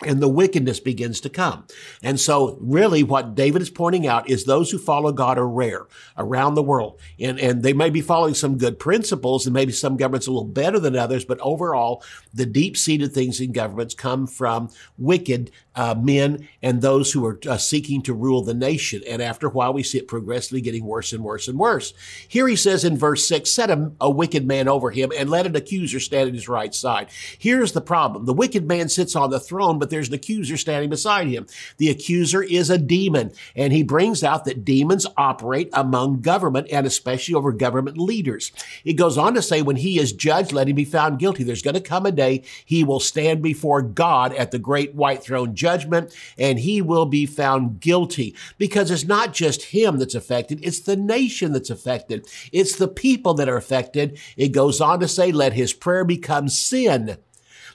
and 0.03 0.21
the 0.21 0.29
wickedness 0.29 0.81
begins 0.81 1.21
to 1.21 1.31
come. 1.31 1.67
And 2.03 2.19
so 2.19 2.59
really 2.61 3.05
what 3.05 3.37
David 3.37 3.63
is 3.63 3.71
pointing 3.71 4.09
out 4.09 4.29
is 4.29 4.45
those 4.45 4.73
who 4.73 4.79
follow 4.79 5.13
God 5.13 5.39
are 5.39 5.49
rare 5.49 5.87
around 6.19 6.57
the 6.57 6.65
world. 6.65 6.99
And, 7.21 7.39
and 7.39 7.63
they 7.63 7.73
may 7.73 7.91
be 7.91 8.01
following 8.01 8.35
some 8.35 8.59
good 8.59 8.81
principles 8.81 9.47
and 9.47 9.55
maybe 9.55 9.73
some 9.73 9.97
governments 9.97 10.27
a 10.27 10.33
little 10.33 10.49
better 10.49 10.81
than 10.81 10.97
others, 10.97 11.25
but 11.25 11.39
overall, 11.39 12.03
the 12.33 12.45
deep 12.45 12.77
seated 12.77 13.13
things 13.13 13.41
in 13.41 13.53
governments 13.53 13.95
come 13.95 14.27
from 14.27 14.69
wicked 14.99 15.53
uh, 15.77 15.95
men 15.95 16.49
and 16.61 16.83
those 16.83 17.13
who 17.13 17.25
are 17.25 17.39
uh, 17.49 17.57
seeking 17.57 18.03
to 18.03 18.15
rule 18.15 18.43
the 18.43 18.55
nation. 18.55 19.03
And 19.09 19.23
after 19.23 19.47
a 19.47 19.51
while, 19.51 19.73
we 19.73 19.85
see 19.85 19.99
it 19.99 20.09
progressively 20.09 20.61
getting 20.61 20.85
worse 20.85 21.13
and 21.13 21.23
worse 21.23 21.47
and 21.47 21.59
worse. 21.59 21.95
Here 22.27 22.49
he 22.49 22.57
says 22.57 22.85
in 22.85 22.99
verse 22.99 23.27
six, 23.27 23.51
set 23.51 23.71
a, 23.71 23.93
a 24.01 24.11
wicked 24.11 24.47
man 24.47 24.67
over 24.67 24.91
him 24.91 25.13
and 25.17 25.31
let 25.31 25.47
an 25.47 25.57
accuser 25.57 26.01
stand 26.01 26.29
at 26.29 26.35
his 26.35 26.49
right 26.49 26.75
side. 26.75 27.09
Here's 27.39 27.73
the 27.73 27.81
problem. 27.81 28.25
The 28.25 28.35
wicked 28.35 28.67
man 28.67 28.89
sits 28.89 29.15
on 29.15 29.31
the 29.31 29.41
throne, 29.41 29.79
but 29.85 29.91
there's 29.91 30.09
an 30.09 30.15
accuser 30.15 30.57
standing 30.57 30.89
beside 30.89 31.27
him. 31.27 31.47
The 31.77 31.91
accuser 31.91 32.43
is 32.43 32.71
a 32.71 32.79
demon, 32.79 33.33
and 33.55 33.71
he 33.71 33.83
brings 33.83 34.25
out 34.25 34.47
that 34.47 34.65
demons 34.65 35.07
operate 35.19 35.69
among 35.75 36.23
government 36.23 36.69
and 36.73 36.87
especially 36.87 37.35
over 37.35 37.53
government 37.53 37.99
leaders. 37.99 38.51
It 38.83 38.95
goes 38.95 39.19
on 39.19 39.35
to 39.35 39.43
say, 39.43 39.61
when 39.61 39.77
he 39.77 39.99
is 39.99 40.15
judged, 40.15 40.53
let 40.55 40.71
him 40.71 40.77
be 40.77 40.87
found 40.87 41.19
guilty. 41.19 41.45
There's 41.45 41.61
going 41.61 41.75
to 41.75 41.83
come 41.83 42.07
a 42.07 42.13
day 42.13 42.45
he 42.65 42.83
will 42.83 42.99
stand 42.99 43.43
before 43.43 43.83
God 43.83 44.33
at 44.33 44.53
the 44.53 44.59
great 44.59 44.95
white 44.95 45.23
throne 45.23 45.55
judgment, 45.55 46.17
and 46.39 46.61
he 46.61 46.81
will 46.81 47.05
be 47.05 47.27
found 47.27 47.81
guilty 47.81 48.35
because 48.57 48.91
it's 48.91 49.05
not 49.05 49.35
just 49.35 49.65
him 49.65 49.99
that's 49.99 50.15
affected, 50.15 50.61
it's 50.65 50.81
the 50.81 50.97
nation 50.97 51.53
that's 51.53 51.69
affected. 51.69 52.27
It's 52.53 52.77
the 52.77 52.89
people 52.89 53.35
that 53.35 53.51
are 53.51 53.59
affected. 53.59 54.19
It 54.39 54.49
goes 54.49 54.81
on 54.81 55.01
to 55.01 55.09
say, 55.09 55.31
let 55.31 55.53
his 55.53 55.75
prayer 55.75 56.07
become 56.07 56.49
sin 56.49 57.19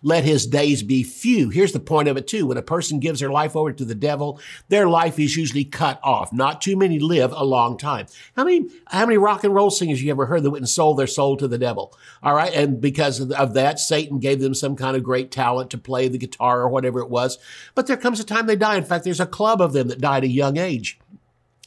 let 0.01 0.24
his 0.24 0.46
days 0.46 0.84
be 0.84 1.04
few. 1.04 1.50
Here's 1.50 1.74
the 1.74 1.80
point 1.80 2.07
of 2.07 2.18
it 2.18 2.28
too. 2.28 2.48
When 2.48 2.57
a 2.57 2.62
person 2.62 3.00
gives 3.00 3.19
their 3.19 3.31
life 3.31 3.56
over 3.56 3.72
to 3.72 3.86
the 3.86 3.96
devil, 3.96 4.40
their 4.69 4.88
life 4.88 5.19
is 5.19 5.36
usually 5.36 5.66
cut 5.66 6.00
off. 6.04 6.31
Not 6.34 6.62
too 6.62 6.75
many 6.75 7.00
live 7.00 7.31
a 7.31 7.44
long 7.44 7.78
time. 7.78 8.07
How 8.36 8.44
many, 8.44 8.68
how 8.88 9.06
many 9.06 9.18
rock 9.18 9.44
and 9.44 9.54
roll 9.54 9.69
singers 9.69 10.01
you 10.01 10.12
ever 10.12 10.25
heard 10.25 10.44
that 10.44 10.51
went 10.51 10.62
and 10.62 10.69
sold 10.69 10.98
their 10.98 11.07
soul 11.07 11.38
to 11.38 11.48
the 11.48 11.57
devil? 11.57 11.94
All 12.24 12.34
right. 12.34 12.54
And 12.54 12.80
because 12.81 13.19
of 13.31 13.54
that, 13.54 13.80
Satan 13.80 14.19
gave 14.19 14.40
them 14.40 14.54
some 14.54 14.75
kind 14.75 14.96
of 14.96 15.04
great 15.04 15.31
talent 15.31 15.69
to 15.72 15.78
play 15.78 16.07
the 16.07 16.18
guitar 16.18 16.62
or 16.62 16.69
whatever 16.69 17.00
it 17.00 17.10
was. 17.10 17.38
But 17.75 17.88
there 17.88 17.98
comes 17.98 18.19
a 18.19 18.24
time 18.24 18.45
they 18.45 18.56
die. 18.56 18.75
In 18.75 18.84
fact, 18.84 19.04
there's 19.04 19.19
a 19.19 19.25
club 19.25 19.62
of 19.62 19.74
them 19.74 19.88
that 19.88 20.02
died 20.02 20.24
at 20.24 20.30
a 20.30 20.34
young 20.34 20.57
age. 20.57 21.00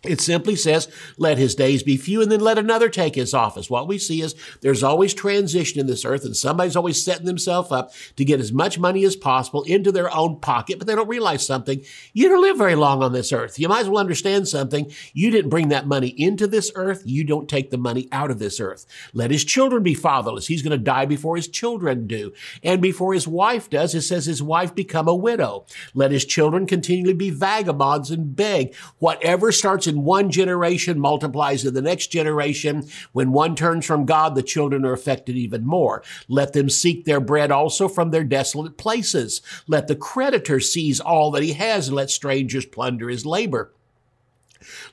It 0.04 0.20
simply 0.20 0.56
says, 0.56 0.88
let 1.16 1.38
his 1.38 1.54
days 1.54 1.84
be 1.84 1.96
few 1.96 2.20
and 2.22 2.30
then 2.30 2.40
let 2.40 2.58
another 2.58 2.88
take 2.88 3.14
his 3.14 3.32
office. 3.32 3.70
What 3.70 3.86
we 3.86 3.98
see 3.98 4.20
is 4.20 4.34
there's 4.60 4.82
always 4.82 5.14
transition 5.14 5.78
in 5.78 5.86
this 5.86 6.04
earth 6.04 6.24
and 6.24 6.36
somebody's 6.36 6.74
always 6.74 7.04
setting 7.04 7.26
themselves 7.26 7.70
up 7.70 7.92
to 8.16 8.24
get 8.24 8.40
as 8.40 8.52
much 8.52 8.80
money 8.80 9.04
as 9.04 9.14
possible 9.14 9.62
into 9.62 9.92
their 9.92 10.12
own 10.12 10.40
pocket, 10.40 10.78
but 10.78 10.88
they 10.88 10.96
don't 10.96 11.08
realize 11.08 11.46
something. 11.46 11.82
You 12.12 12.28
don't 12.28 12.42
live 12.42 12.58
very 12.58 12.74
long 12.74 13.00
on 13.02 13.12
this 13.12 13.32
earth. 13.32 13.60
You 13.60 13.68
might 13.68 13.82
as 13.82 13.88
well 13.88 14.00
understand 14.00 14.48
something. 14.48 14.90
You 15.12 15.30
didn't 15.30 15.50
bring 15.50 15.68
that 15.68 15.86
money 15.86 16.08
into 16.08 16.48
this 16.48 16.72
earth. 16.74 17.02
You 17.04 17.22
don't 17.22 17.48
take 17.48 17.70
the 17.70 17.78
money 17.78 18.08
out 18.10 18.32
of 18.32 18.40
this 18.40 18.58
earth. 18.58 18.86
Let 19.12 19.30
his 19.30 19.44
children 19.44 19.84
be 19.84 19.94
fatherless. 19.94 20.48
He's 20.48 20.62
going 20.62 20.76
to 20.76 20.84
die 20.84 21.06
before 21.06 21.36
his 21.36 21.46
children 21.46 22.08
do. 22.08 22.32
And 22.64 22.82
before 22.82 23.14
his 23.14 23.28
wife 23.28 23.70
does, 23.70 23.94
it 23.94 24.02
says 24.02 24.26
his 24.26 24.42
wife 24.42 24.74
become 24.74 25.06
a 25.06 25.14
widow. 25.14 25.66
Let 25.94 26.10
his 26.10 26.24
children 26.24 26.66
continually 26.66 27.14
be 27.14 27.30
vagabonds 27.30 28.10
and 28.10 28.34
beg. 28.34 28.74
Whatever 28.98 29.52
starts 29.52 29.91
in 29.92 30.04
one 30.04 30.30
generation 30.30 30.98
multiplies 30.98 31.64
in 31.64 31.74
the 31.74 31.82
next 31.82 32.08
generation. 32.08 32.88
When 33.12 33.32
one 33.32 33.54
turns 33.54 33.86
from 33.86 34.06
God, 34.06 34.34
the 34.34 34.42
children 34.42 34.84
are 34.84 34.92
affected 34.92 35.36
even 35.36 35.64
more. 35.64 36.02
Let 36.28 36.52
them 36.52 36.68
seek 36.68 37.04
their 37.04 37.20
bread 37.20 37.50
also 37.50 37.86
from 37.88 38.10
their 38.10 38.24
desolate 38.24 38.76
places. 38.76 39.42
Let 39.68 39.86
the 39.86 39.96
creditor 39.96 40.58
seize 40.58 41.00
all 41.00 41.30
that 41.32 41.42
he 41.42 41.52
has 41.52 41.88
and 41.88 41.96
let 41.96 42.10
strangers 42.10 42.66
plunder 42.66 43.08
his 43.08 43.26
labor. 43.26 43.72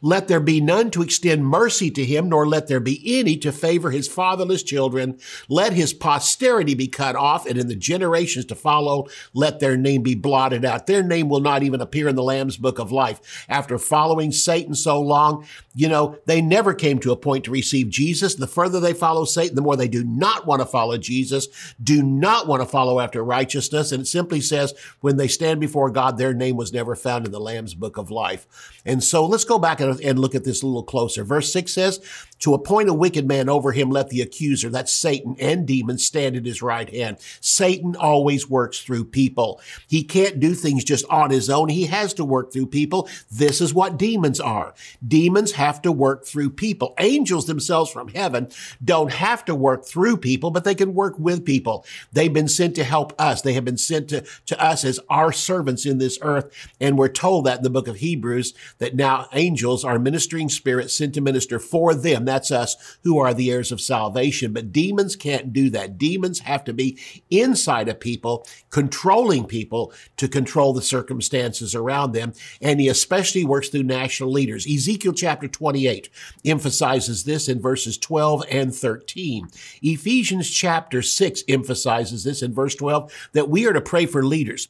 Let 0.01 0.27
there 0.27 0.39
be 0.39 0.61
none 0.61 0.91
to 0.91 1.01
extend 1.01 1.45
mercy 1.45 1.91
to 1.91 2.05
him, 2.05 2.29
nor 2.29 2.47
let 2.47 2.67
there 2.67 2.79
be 2.79 3.19
any 3.19 3.37
to 3.37 3.51
favor 3.51 3.91
his 3.91 4.07
fatherless 4.07 4.63
children. 4.63 5.19
Let 5.47 5.73
his 5.73 5.93
posterity 5.93 6.73
be 6.73 6.87
cut 6.87 7.15
off, 7.15 7.45
and 7.45 7.57
in 7.57 7.67
the 7.67 7.75
generations 7.75 8.45
to 8.45 8.55
follow, 8.55 9.07
let 9.33 9.59
their 9.59 9.77
name 9.77 10.03
be 10.03 10.15
blotted 10.15 10.65
out. 10.65 10.87
Their 10.87 11.03
name 11.03 11.29
will 11.29 11.39
not 11.39 11.63
even 11.63 11.81
appear 11.81 12.07
in 12.07 12.15
the 12.15 12.23
Lamb's 12.23 12.57
book 12.57 12.79
of 12.79 12.91
life. 12.91 13.45
After 13.49 13.77
following 13.77 14.31
Satan 14.31 14.75
so 14.75 14.99
long, 15.01 15.45
you 15.75 15.87
know, 15.87 16.17
they 16.25 16.41
never 16.41 16.73
came 16.73 16.99
to 16.99 17.11
a 17.11 17.17
point 17.17 17.45
to 17.45 17.51
receive 17.51 17.89
Jesus. 17.89 18.35
The 18.35 18.47
further 18.47 18.79
they 18.79 18.93
follow 18.93 19.25
Satan, 19.25 19.55
the 19.55 19.61
more 19.61 19.75
they 19.75 19.87
do 19.87 20.03
not 20.03 20.45
want 20.45 20.61
to 20.61 20.65
follow 20.65 20.97
Jesus, 20.97 21.47
do 21.81 22.01
not 22.01 22.47
want 22.47 22.61
to 22.61 22.67
follow 22.67 22.99
after 22.99 23.23
righteousness. 23.23 23.91
And 23.91 24.01
it 24.01 24.07
simply 24.07 24.41
says, 24.41 24.73
when 25.01 25.17
they 25.17 25.27
stand 25.27 25.59
before 25.59 25.89
God, 25.89 26.17
their 26.17 26.33
name 26.33 26.57
was 26.57 26.73
never 26.73 26.95
found 26.95 27.25
in 27.25 27.31
the 27.31 27.39
Lamb's 27.39 27.73
book 27.73 27.97
of 27.97 28.11
life. 28.11 28.47
And 28.85 29.03
so 29.03 29.25
let's 29.25 29.45
go 29.45 29.58
back 29.59 29.79
and, 29.79 29.99
and 30.01 30.19
look 30.19 30.35
at 30.35 30.43
this 30.43 30.61
a 30.61 30.65
little 30.65 30.83
closer. 30.83 31.23
Verse 31.23 31.51
6 31.51 31.73
says, 31.73 31.99
To 32.39 32.53
appoint 32.53 32.89
a 32.89 32.93
wicked 32.93 33.27
man 33.27 33.49
over 33.49 33.71
him, 33.71 33.89
let 33.89 34.09
the 34.09 34.21
accuser, 34.21 34.69
that's 34.69 34.91
Satan 34.91 35.35
and 35.39 35.67
demons, 35.67 36.05
stand 36.05 36.35
at 36.35 36.45
his 36.45 36.61
right 36.61 36.89
hand. 36.89 37.17
Satan 37.41 37.95
always 37.95 38.49
works 38.49 38.79
through 38.79 39.05
people. 39.05 39.61
He 39.87 40.03
can't 40.03 40.39
do 40.39 40.53
things 40.53 40.83
just 40.83 41.05
on 41.09 41.31
his 41.31 41.49
own. 41.49 41.69
He 41.69 41.85
has 41.87 42.13
to 42.15 42.25
work 42.25 42.51
through 42.51 42.67
people. 42.67 43.09
This 43.31 43.61
is 43.61 43.73
what 43.73 43.97
demons 43.97 44.39
are. 44.39 44.73
Demons 45.05 45.53
have 45.53 45.81
to 45.83 45.91
work 45.91 46.25
through 46.25 46.51
people. 46.51 46.93
Angels 46.99 47.45
themselves 47.45 47.91
from 47.91 48.09
heaven 48.09 48.49
don't 48.83 49.11
have 49.11 49.45
to 49.45 49.55
work 49.55 49.85
through 49.85 50.17
people, 50.17 50.51
but 50.51 50.63
they 50.63 50.75
can 50.75 50.93
work 50.93 51.17
with 51.19 51.45
people. 51.45 51.85
They've 52.11 52.33
been 52.33 52.47
sent 52.47 52.75
to 52.75 52.83
help 52.83 53.13
us. 53.19 53.41
They 53.41 53.53
have 53.53 53.65
been 53.65 53.77
sent 53.77 54.09
to, 54.09 54.23
to 54.45 54.63
us 54.63 54.85
as 54.85 54.99
our 55.09 55.31
servants 55.31 55.85
in 55.85 55.97
this 55.97 56.17
earth. 56.21 56.51
And 56.79 56.97
we're 56.97 57.09
told 57.09 57.45
that 57.45 57.57
in 57.57 57.63
the 57.63 57.69
book 57.69 57.87
of 57.87 57.97
Hebrews 57.97 58.53
that 58.77 58.95
now 58.95 59.27
angels 59.33 59.48
are 59.83 59.99
ministering 59.99 60.49
spirits 60.49 60.95
sent 60.95 61.13
to 61.15 61.21
minister 61.21 61.59
for 61.59 61.93
them. 61.93 62.25
That's 62.25 62.51
us 62.51 62.97
who 63.03 63.19
are 63.19 63.33
the 63.33 63.51
heirs 63.51 63.71
of 63.71 63.81
salvation. 63.81 64.53
But 64.53 64.71
demons 64.71 65.15
can't 65.15 65.53
do 65.53 65.69
that. 65.71 65.97
Demons 65.97 66.39
have 66.39 66.63
to 66.65 66.73
be 66.73 66.97
inside 67.29 67.89
of 67.89 67.99
people, 67.99 68.45
controlling 68.69 69.45
people 69.45 69.93
to 70.17 70.27
control 70.27 70.73
the 70.73 70.81
circumstances 70.81 71.75
around 71.75 72.11
them. 72.11 72.33
And 72.61 72.79
he 72.79 72.87
especially 72.87 73.45
works 73.45 73.69
through 73.69 73.83
national 73.83 74.31
leaders. 74.31 74.67
Ezekiel 74.67 75.13
chapter 75.13 75.47
28 75.47 76.09
emphasizes 76.45 77.23
this 77.23 77.49
in 77.49 77.61
verses 77.61 77.97
12 77.97 78.43
and 78.49 78.73
13. 78.73 79.47
Ephesians 79.81 80.49
chapter 80.49 81.01
6 81.01 81.43
emphasizes 81.47 82.23
this 82.23 82.41
in 82.41 82.53
verse 82.53 82.75
12 82.75 83.29
that 83.33 83.49
we 83.49 83.67
are 83.67 83.73
to 83.73 83.81
pray 83.81 84.05
for 84.05 84.23
leaders. 84.23 84.69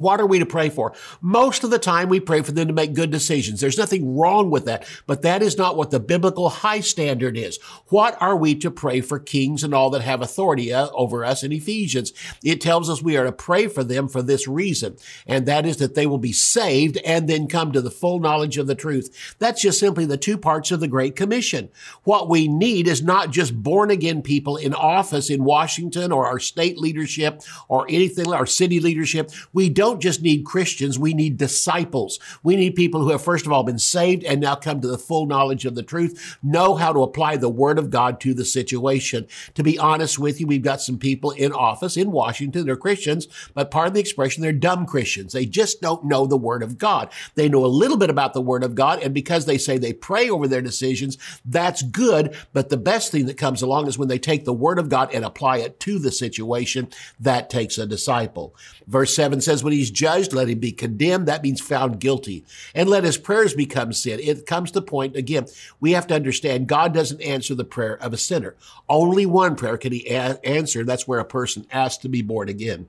What 0.00 0.20
are 0.20 0.26
we 0.26 0.38
to 0.38 0.46
pray 0.46 0.68
for? 0.68 0.92
Most 1.20 1.64
of 1.64 1.70
the 1.70 1.78
time 1.78 2.08
we 2.08 2.20
pray 2.20 2.42
for 2.42 2.52
them 2.52 2.68
to 2.68 2.74
make 2.74 2.94
good 2.94 3.10
decisions. 3.10 3.60
There's 3.60 3.78
nothing 3.78 4.16
wrong 4.16 4.50
with 4.50 4.64
that, 4.66 4.86
but 5.06 5.22
that 5.22 5.42
is 5.42 5.58
not 5.58 5.76
what 5.76 5.90
the 5.90 6.00
biblical 6.00 6.48
high 6.48 6.80
standard 6.80 7.36
is. 7.36 7.58
What 7.88 8.20
are 8.20 8.36
we 8.36 8.54
to 8.56 8.70
pray 8.70 9.00
for 9.00 9.18
kings 9.18 9.64
and 9.64 9.74
all 9.74 9.90
that 9.90 10.02
have 10.02 10.22
authority 10.22 10.72
uh, 10.72 10.88
over 10.92 11.24
us 11.24 11.42
in 11.42 11.52
Ephesians? 11.52 12.12
It 12.44 12.60
tells 12.60 12.90
us 12.90 13.02
we 13.02 13.16
are 13.16 13.24
to 13.24 13.32
pray 13.32 13.66
for 13.66 13.84
them 13.84 14.08
for 14.08 14.22
this 14.22 14.46
reason, 14.46 14.96
and 15.26 15.46
that 15.46 15.66
is 15.66 15.78
that 15.78 15.94
they 15.94 16.06
will 16.06 16.18
be 16.18 16.32
saved 16.32 16.98
and 16.98 17.28
then 17.28 17.48
come 17.48 17.72
to 17.72 17.80
the 17.80 17.90
full 17.90 18.20
knowledge 18.20 18.58
of 18.58 18.66
the 18.66 18.74
truth. 18.74 19.36
That's 19.38 19.62
just 19.62 19.80
simply 19.80 20.04
the 20.04 20.16
two 20.16 20.38
parts 20.38 20.70
of 20.70 20.80
the 20.80 20.88
Great 20.88 21.16
Commission. 21.16 21.70
What 22.04 22.28
we 22.28 22.48
need 22.48 22.86
is 22.86 23.02
not 23.02 23.30
just 23.30 23.62
born 23.62 23.90
again 23.90 24.22
people 24.22 24.56
in 24.56 24.74
office 24.74 25.30
in 25.30 25.44
Washington 25.44 26.12
or 26.12 26.26
our 26.26 26.38
state 26.38 26.78
leadership 26.78 27.42
or 27.68 27.86
anything, 27.88 28.32
our 28.32 28.46
city 28.46 28.80
leadership. 28.80 29.30
We 29.52 29.68
don't 29.68 29.87
don't 29.88 30.00
just 30.00 30.22
need 30.22 30.44
Christians, 30.44 30.98
we 30.98 31.14
need 31.14 31.38
disciples. 31.38 32.18
We 32.42 32.56
need 32.56 32.74
people 32.74 33.02
who 33.02 33.10
have 33.10 33.22
first 33.22 33.46
of 33.46 33.52
all 33.52 33.62
been 33.62 33.78
saved 33.78 34.22
and 34.24 34.40
now 34.40 34.54
come 34.54 34.80
to 34.80 34.88
the 34.88 34.98
full 34.98 35.26
knowledge 35.26 35.64
of 35.64 35.74
the 35.74 35.82
truth, 35.82 36.38
know 36.42 36.74
how 36.74 36.92
to 36.92 37.02
apply 37.02 37.36
the 37.36 37.48
word 37.48 37.78
of 37.78 37.90
God 37.90 38.20
to 38.20 38.34
the 38.34 38.44
situation. 38.44 39.26
To 39.54 39.62
be 39.62 39.78
honest 39.78 40.18
with 40.18 40.40
you, 40.40 40.46
we've 40.46 40.62
got 40.62 40.82
some 40.82 40.98
people 40.98 41.30
in 41.30 41.52
office 41.52 41.96
in 41.96 42.12
Washington, 42.12 42.66
they're 42.66 42.76
Christians, 42.76 43.28
but 43.54 43.70
part 43.70 43.88
of 43.88 43.94
the 43.94 44.00
expression, 44.00 44.42
they're 44.42 44.52
dumb 44.52 44.84
Christians. 44.84 45.32
They 45.32 45.46
just 45.46 45.80
don't 45.80 46.04
know 46.04 46.26
the 46.26 46.36
word 46.36 46.62
of 46.62 46.76
God. 46.76 47.10
They 47.34 47.48
know 47.48 47.64
a 47.64 47.66
little 47.66 47.96
bit 47.96 48.10
about 48.10 48.34
the 48.34 48.42
word 48.42 48.62
of 48.62 48.74
God, 48.74 49.02
and 49.02 49.14
because 49.14 49.46
they 49.46 49.58
say 49.58 49.78
they 49.78 49.92
pray 49.94 50.28
over 50.28 50.46
their 50.46 50.62
decisions, 50.62 51.16
that's 51.44 51.82
good. 51.82 52.36
But 52.52 52.68
the 52.68 52.76
best 52.76 53.10
thing 53.10 53.26
that 53.26 53.38
comes 53.38 53.62
along 53.62 53.88
is 53.88 53.96
when 53.96 54.08
they 54.08 54.18
take 54.18 54.44
the 54.44 54.52
word 54.52 54.78
of 54.78 54.88
God 54.88 55.14
and 55.14 55.24
apply 55.24 55.58
it 55.58 55.80
to 55.80 55.98
the 55.98 56.12
situation. 56.12 56.88
That 57.18 57.48
takes 57.48 57.78
a 57.78 57.86
disciple. 57.86 58.54
Verse 58.86 59.14
7 59.14 59.40
says, 59.40 59.62
When 59.68 59.76
he's 59.76 59.90
judged, 59.90 60.32
let 60.32 60.48
him 60.48 60.60
be 60.60 60.72
condemned. 60.72 61.28
That 61.28 61.42
means 61.42 61.60
found 61.60 62.00
guilty. 62.00 62.42
And 62.74 62.88
let 62.88 63.04
his 63.04 63.18
prayers 63.18 63.52
become 63.52 63.92
sin. 63.92 64.18
It 64.18 64.46
comes 64.46 64.70
to 64.70 64.80
point, 64.80 65.14
again, 65.14 65.44
we 65.78 65.92
have 65.92 66.06
to 66.06 66.14
understand 66.14 66.68
God 66.68 66.94
doesn't 66.94 67.20
answer 67.20 67.54
the 67.54 67.66
prayer 67.66 68.02
of 68.02 68.14
a 68.14 68.16
sinner. 68.16 68.56
Only 68.88 69.26
one 69.26 69.56
prayer 69.56 69.76
can 69.76 69.92
he 69.92 70.06
a- 70.08 70.40
answer. 70.42 70.84
That's 70.84 71.06
where 71.06 71.18
a 71.18 71.24
person 71.26 71.66
asks 71.70 71.98
to 71.98 72.08
be 72.08 72.22
born 72.22 72.48
again 72.48 72.88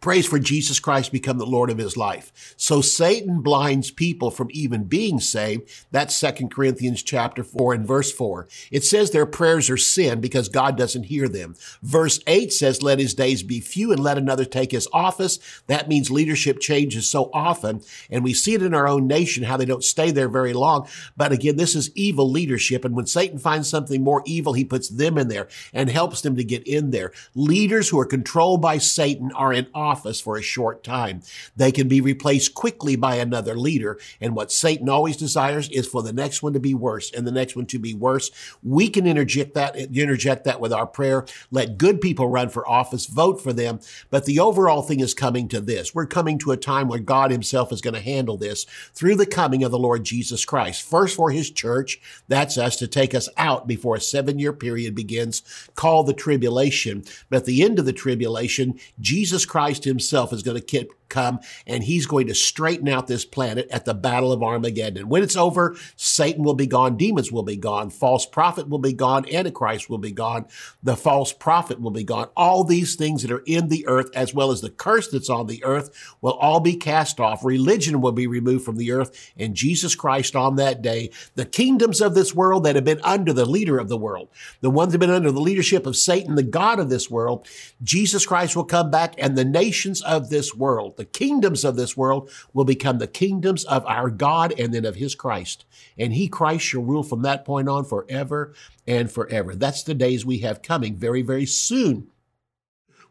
prays 0.00 0.26
for 0.26 0.38
Jesus 0.38 0.78
Christ 0.78 1.10
become 1.10 1.38
the 1.38 1.46
Lord 1.46 1.70
of 1.70 1.78
his 1.78 1.96
life. 1.96 2.54
So 2.56 2.80
Satan 2.80 3.40
blinds 3.40 3.90
people 3.90 4.30
from 4.30 4.48
even 4.52 4.84
being 4.84 5.18
saved. 5.18 5.68
That's 5.90 6.14
Second 6.14 6.50
Corinthians 6.50 7.02
chapter 7.02 7.42
4 7.42 7.74
and 7.74 7.86
verse 7.86 8.12
4. 8.12 8.46
It 8.70 8.84
says 8.84 9.10
their 9.10 9.26
prayers 9.26 9.68
are 9.68 9.76
sin 9.76 10.20
because 10.20 10.48
God 10.48 10.76
doesn't 10.76 11.04
hear 11.04 11.28
them. 11.28 11.56
Verse 11.82 12.20
8 12.26 12.52
says, 12.52 12.82
let 12.82 13.00
his 13.00 13.12
days 13.12 13.42
be 13.42 13.60
few 13.60 13.90
and 13.90 14.00
let 14.00 14.18
another 14.18 14.44
take 14.44 14.70
his 14.70 14.88
office. 14.92 15.40
That 15.66 15.88
means 15.88 16.10
leadership 16.10 16.60
changes 16.60 17.08
so 17.08 17.30
often. 17.32 17.82
And 18.08 18.22
we 18.22 18.34
see 18.34 18.54
it 18.54 18.62
in 18.62 18.74
our 18.74 18.86
own 18.86 19.08
nation, 19.08 19.44
how 19.44 19.56
they 19.56 19.64
don't 19.64 19.84
stay 19.84 20.12
there 20.12 20.28
very 20.28 20.52
long. 20.52 20.86
But 21.16 21.32
again, 21.32 21.56
this 21.56 21.74
is 21.74 21.90
evil 21.96 22.30
leadership. 22.30 22.84
And 22.84 22.94
when 22.94 23.06
Satan 23.06 23.38
finds 23.38 23.68
something 23.68 24.02
more 24.02 24.22
evil, 24.26 24.52
he 24.52 24.64
puts 24.64 24.88
them 24.88 25.18
in 25.18 25.26
there 25.28 25.48
and 25.72 25.90
helps 25.90 26.20
them 26.20 26.36
to 26.36 26.44
get 26.44 26.66
in 26.68 26.92
there. 26.92 27.12
Leaders 27.34 27.88
who 27.88 27.98
are 27.98 28.06
controlled 28.06 28.62
by 28.62 28.78
Satan 28.78 29.32
are 29.32 29.52
in 29.52 29.66
office 29.74 29.87
office 29.88 30.20
for 30.20 30.36
a 30.36 30.42
short 30.42 30.84
time. 30.84 31.22
They 31.56 31.72
can 31.72 31.88
be 31.88 32.00
replaced 32.00 32.54
quickly 32.54 32.96
by 32.96 33.16
another 33.16 33.56
leader. 33.56 33.98
And 34.20 34.36
what 34.36 34.52
Satan 34.52 34.88
always 34.88 35.16
desires 35.16 35.68
is 35.70 35.86
for 35.86 36.02
the 36.02 36.12
next 36.12 36.42
one 36.42 36.52
to 36.52 36.60
be 36.60 36.74
worse 36.74 37.10
and 37.12 37.26
the 37.26 37.32
next 37.32 37.56
one 37.56 37.66
to 37.66 37.78
be 37.78 37.94
worse. 37.94 38.30
We 38.62 38.88
can 38.88 39.06
interject 39.06 39.54
that, 39.54 39.76
interject 39.76 40.44
that 40.44 40.60
with 40.60 40.72
our 40.72 40.86
prayer. 40.86 41.24
Let 41.50 41.78
good 41.78 42.00
people 42.00 42.28
run 42.28 42.48
for 42.48 42.68
office, 42.68 43.06
vote 43.06 43.40
for 43.40 43.52
them. 43.52 43.80
But 44.10 44.24
the 44.24 44.40
overall 44.40 44.82
thing 44.82 45.00
is 45.00 45.14
coming 45.14 45.48
to 45.48 45.60
this. 45.60 45.94
We're 45.94 46.06
coming 46.06 46.38
to 46.38 46.52
a 46.52 46.56
time 46.56 46.88
where 46.88 46.98
God 46.98 47.30
himself 47.30 47.72
is 47.72 47.80
going 47.80 47.94
to 47.94 48.00
handle 48.00 48.36
this 48.36 48.66
through 48.94 49.16
the 49.16 49.26
coming 49.26 49.64
of 49.64 49.70
the 49.70 49.78
Lord 49.78 50.04
Jesus 50.04 50.44
Christ. 50.44 50.82
First 50.82 51.16
for 51.16 51.30
his 51.30 51.50
church. 51.50 52.00
That's 52.28 52.58
us 52.58 52.76
to 52.76 52.86
take 52.86 53.14
us 53.14 53.28
out 53.36 53.66
before 53.66 53.96
a 53.96 54.00
seven 54.00 54.38
year 54.38 54.52
period 54.52 54.94
begins 54.94 55.42
called 55.74 56.06
the 56.06 56.14
tribulation. 56.14 57.04
But 57.30 57.38
at 57.38 57.44
the 57.44 57.62
end 57.62 57.78
of 57.78 57.84
the 57.84 57.92
tribulation, 57.92 58.78
Jesus 59.00 59.44
Christ 59.44 59.77
Christ 59.78 59.84
himself 59.84 60.32
is 60.32 60.42
going 60.42 60.60
to 60.60 60.60
come 61.08 61.40
and 61.66 61.84
he's 61.84 62.06
going 62.06 62.26
to 62.26 62.34
straighten 62.34 62.88
out 62.88 63.06
this 63.06 63.24
planet 63.24 63.68
at 63.70 63.84
the 63.84 63.94
Battle 63.94 64.32
of 64.32 64.42
Armageddon. 64.42 65.08
When 65.08 65.22
it's 65.22 65.36
over, 65.36 65.76
Satan 65.96 66.44
will 66.44 66.54
be 66.54 66.66
gone, 66.66 66.96
demons 66.96 67.32
will 67.32 67.42
be 67.42 67.56
gone, 67.56 67.90
false 67.90 68.26
prophet 68.26 68.68
will 68.68 68.78
be 68.78 68.92
gone, 68.92 69.26
Antichrist 69.32 69.88
will 69.88 69.98
be 69.98 70.12
gone, 70.12 70.46
the 70.82 70.96
false 70.96 71.32
prophet 71.32 71.80
will 71.80 71.90
be 71.90 72.04
gone. 72.04 72.28
All 72.36 72.64
these 72.64 72.96
things 72.96 73.22
that 73.22 73.32
are 73.32 73.42
in 73.46 73.68
the 73.68 73.86
earth, 73.86 74.10
as 74.14 74.34
well 74.34 74.50
as 74.50 74.60
the 74.60 74.70
curse 74.70 75.08
that's 75.08 75.30
on 75.30 75.46
the 75.46 75.64
earth, 75.64 76.16
will 76.20 76.34
all 76.34 76.60
be 76.60 76.76
cast 76.76 77.20
off. 77.20 77.44
Religion 77.44 78.00
will 78.00 78.12
be 78.12 78.26
removed 78.26 78.64
from 78.64 78.76
the 78.76 78.92
earth, 78.92 79.32
and 79.36 79.54
Jesus 79.54 79.94
Christ 79.94 80.36
on 80.36 80.56
that 80.56 80.82
day, 80.82 81.10
the 81.34 81.46
kingdoms 81.46 82.00
of 82.00 82.14
this 82.14 82.34
world 82.34 82.64
that 82.64 82.74
have 82.74 82.84
been 82.84 83.00
under 83.02 83.32
the 83.32 83.46
leader 83.46 83.78
of 83.78 83.88
the 83.88 83.96
world, 83.96 84.28
the 84.60 84.70
ones 84.70 84.92
that 84.92 85.00
have 85.00 85.08
been 85.08 85.16
under 85.16 85.32
the 85.32 85.40
leadership 85.40 85.86
of 85.86 85.96
Satan, 85.96 86.34
the 86.34 86.42
God 86.42 86.78
of 86.78 86.90
this 86.90 87.10
world, 87.10 87.46
Jesus 87.82 88.26
Christ 88.26 88.56
will 88.56 88.64
come 88.64 88.90
back, 88.90 89.14
and 89.18 89.36
the 89.36 89.44
nations 89.44 90.02
of 90.02 90.28
this 90.28 90.54
world, 90.54 90.96
the 90.98 91.06
kingdoms 91.06 91.64
of 91.64 91.76
this 91.76 91.96
world 91.96 92.30
will 92.52 92.66
become 92.66 92.98
the 92.98 93.06
kingdoms 93.06 93.64
of 93.64 93.86
our 93.86 94.10
God 94.10 94.52
and 94.58 94.74
then 94.74 94.84
of 94.84 94.96
his 94.96 95.14
Christ. 95.14 95.64
And 95.96 96.12
he, 96.12 96.28
Christ, 96.28 96.66
shall 96.66 96.82
rule 96.82 97.02
from 97.02 97.22
that 97.22 97.46
point 97.46 97.68
on 97.68 97.86
forever 97.86 98.52
and 98.86 99.10
forever. 99.10 99.54
That's 99.54 99.82
the 99.82 99.94
days 99.94 100.26
we 100.26 100.40
have 100.40 100.60
coming 100.60 100.96
very, 100.96 101.22
very 101.22 101.46
soon 101.46 102.08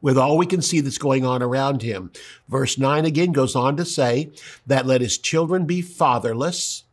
with 0.01 0.17
all 0.17 0.37
we 0.37 0.45
can 0.45 0.61
see 0.61 0.81
that's 0.81 0.97
going 0.97 1.25
on 1.25 1.41
around 1.41 1.81
him. 1.81 2.11
Verse 2.47 2.77
9 2.77 3.05
again 3.05 3.31
goes 3.31 3.55
on 3.55 3.77
to 3.77 3.85
say 3.85 4.31
that 4.65 4.85
let 4.85 5.01
his 5.01 5.17
children 5.17 5.65
be 5.65 5.81
fatherless, 5.81 6.83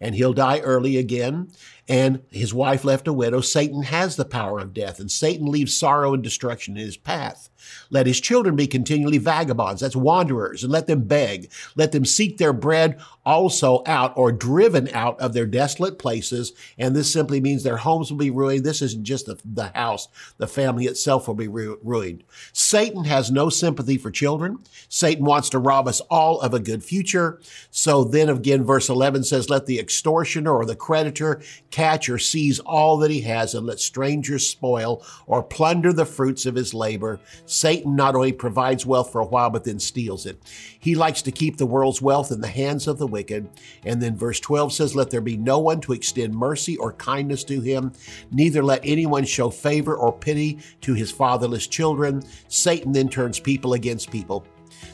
and 0.00 0.14
he'll 0.14 0.32
die 0.32 0.60
early 0.60 0.96
again, 0.96 1.50
and 1.86 2.22
his 2.30 2.54
wife 2.54 2.84
left 2.84 3.06
a 3.06 3.12
widow. 3.12 3.40
Satan 3.40 3.82
has 3.82 4.16
the 4.16 4.24
power 4.24 4.58
of 4.58 4.74
death, 4.74 4.98
and 4.98 5.10
Satan 5.10 5.46
leaves 5.46 5.78
sorrow 5.78 6.14
and 6.14 6.22
destruction 6.22 6.76
in 6.76 6.84
his 6.84 6.96
path. 6.96 7.49
Let 7.90 8.06
his 8.06 8.20
children 8.20 8.56
be 8.56 8.66
continually 8.66 9.18
vagabonds, 9.18 9.80
that's 9.80 9.96
wanderers, 9.96 10.62
and 10.62 10.72
let 10.72 10.86
them 10.86 11.02
beg. 11.02 11.50
Let 11.76 11.92
them 11.92 12.04
seek 12.04 12.38
their 12.38 12.52
bread 12.52 13.00
also 13.24 13.82
out 13.86 14.12
or 14.16 14.32
driven 14.32 14.88
out 14.88 15.20
of 15.20 15.34
their 15.34 15.46
desolate 15.46 15.98
places. 15.98 16.52
And 16.78 16.96
this 16.96 17.12
simply 17.12 17.40
means 17.40 17.62
their 17.62 17.76
homes 17.76 18.10
will 18.10 18.18
be 18.18 18.30
ruined. 18.30 18.64
This 18.64 18.82
isn't 18.82 19.04
just 19.04 19.26
the, 19.26 19.38
the 19.44 19.68
house, 19.68 20.08
the 20.38 20.46
family 20.46 20.86
itself 20.86 21.28
will 21.28 21.34
be 21.34 21.48
ru- 21.48 21.78
ruined. 21.82 22.24
Satan 22.52 23.04
has 23.04 23.30
no 23.30 23.48
sympathy 23.48 23.98
for 23.98 24.10
children. 24.10 24.58
Satan 24.88 25.24
wants 25.24 25.50
to 25.50 25.58
rob 25.58 25.86
us 25.86 26.00
all 26.10 26.40
of 26.40 26.54
a 26.54 26.60
good 26.60 26.82
future. 26.82 27.40
So 27.70 28.04
then 28.04 28.28
again, 28.28 28.64
verse 28.64 28.88
11 28.88 29.24
says, 29.24 29.50
let 29.50 29.66
the 29.66 29.78
extortioner 29.78 30.52
or 30.52 30.64
the 30.64 30.76
creditor 30.76 31.40
catch 31.70 32.08
or 32.08 32.18
seize 32.18 32.58
all 32.60 32.96
that 32.98 33.10
he 33.10 33.22
has 33.22 33.54
and 33.54 33.66
let 33.66 33.80
strangers 33.80 34.46
spoil 34.46 35.04
or 35.26 35.42
plunder 35.42 35.92
the 35.92 36.06
fruits 36.06 36.46
of 36.46 36.54
his 36.54 36.74
labor. 36.74 37.20
Satan 37.50 37.96
not 37.96 38.14
only 38.14 38.32
provides 38.32 38.86
wealth 38.86 39.10
for 39.10 39.20
a 39.20 39.26
while, 39.26 39.50
but 39.50 39.64
then 39.64 39.80
steals 39.80 40.24
it. 40.24 40.40
He 40.78 40.94
likes 40.94 41.20
to 41.22 41.32
keep 41.32 41.56
the 41.56 41.66
world's 41.66 42.00
wealth 42.00 42.30
in 42.30 42.40
the 42.40 42.46
hands 42.46 42.86
of 42.86 42.98
the 42.98 43.08
wicked. 43.08 43.48
And 43.84 44.00
then 44.00 44.16
verse 44.16 44.38
12 44.38 44.72
says, 44.72 44.94
Let 44.94 45.10
there 45.10 45.20
be 45.20 45.36
no 45.36 45.58
one 45.58 45.80
to 45.80 45.92
extend 45.92 46.32
mercy 46.32 46.76
or 46.76 46.92
kindness 46.92 47.42
to 47.44 47.60
him, 47.60 47.92
neither 48.30 48.62
let 48.62 48.80
anyone 48.84 49.24
show 49.24 49.50
favor 49.50 49.96
or 49.96 50.12
pity 50.12 50.60
to 50.82 50.94
his 50.94 51.10
fatherless 51.10 51.66
children. 51.66 52.22
Satan 52.46 52.92
then 52.92 53.08
turns 53.08 53.40
people 53.40 53.72
against 53.72 54.12
people. 54.12 54.46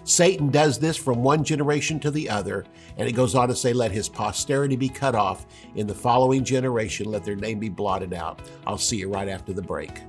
Satan 0.04 0.50
does 0.50 0.78
this 0.78 0.96
from 0.96 1.22
one 1.22 1.44
generation 1.44 2.00
to 2.00 2.10
the 2.10 2.30
other, 2.30 2.64
and 2.96 3.06
it 3.06 3.12
goes 3.12 3.34
on 3.34 3.48
to 3.48 3.54
say, 3.54 3.74
Let 3.74 3.92
his 3.92 4.08
posterity 4.08 4.76
be 4.76 4.88
cut 4.88 5.14
off. 5.14 5.46
In 5.74 5.86
the 5.86 5.94
following 5.94 6.42
generation, 6.42 7.10
let 7.10 7.22
their 7.22 7.36
name 7.36 7.58
be 7.58 7.68
blotted 7.68 8.14
out. 8.14 8.40
I'll 8.66 8.78
see 8.78 8.96
you 8.96 9.10
right 9.10 9.28
after 9.28 9.52
the 9.52 9.62
break. 9.62 10.00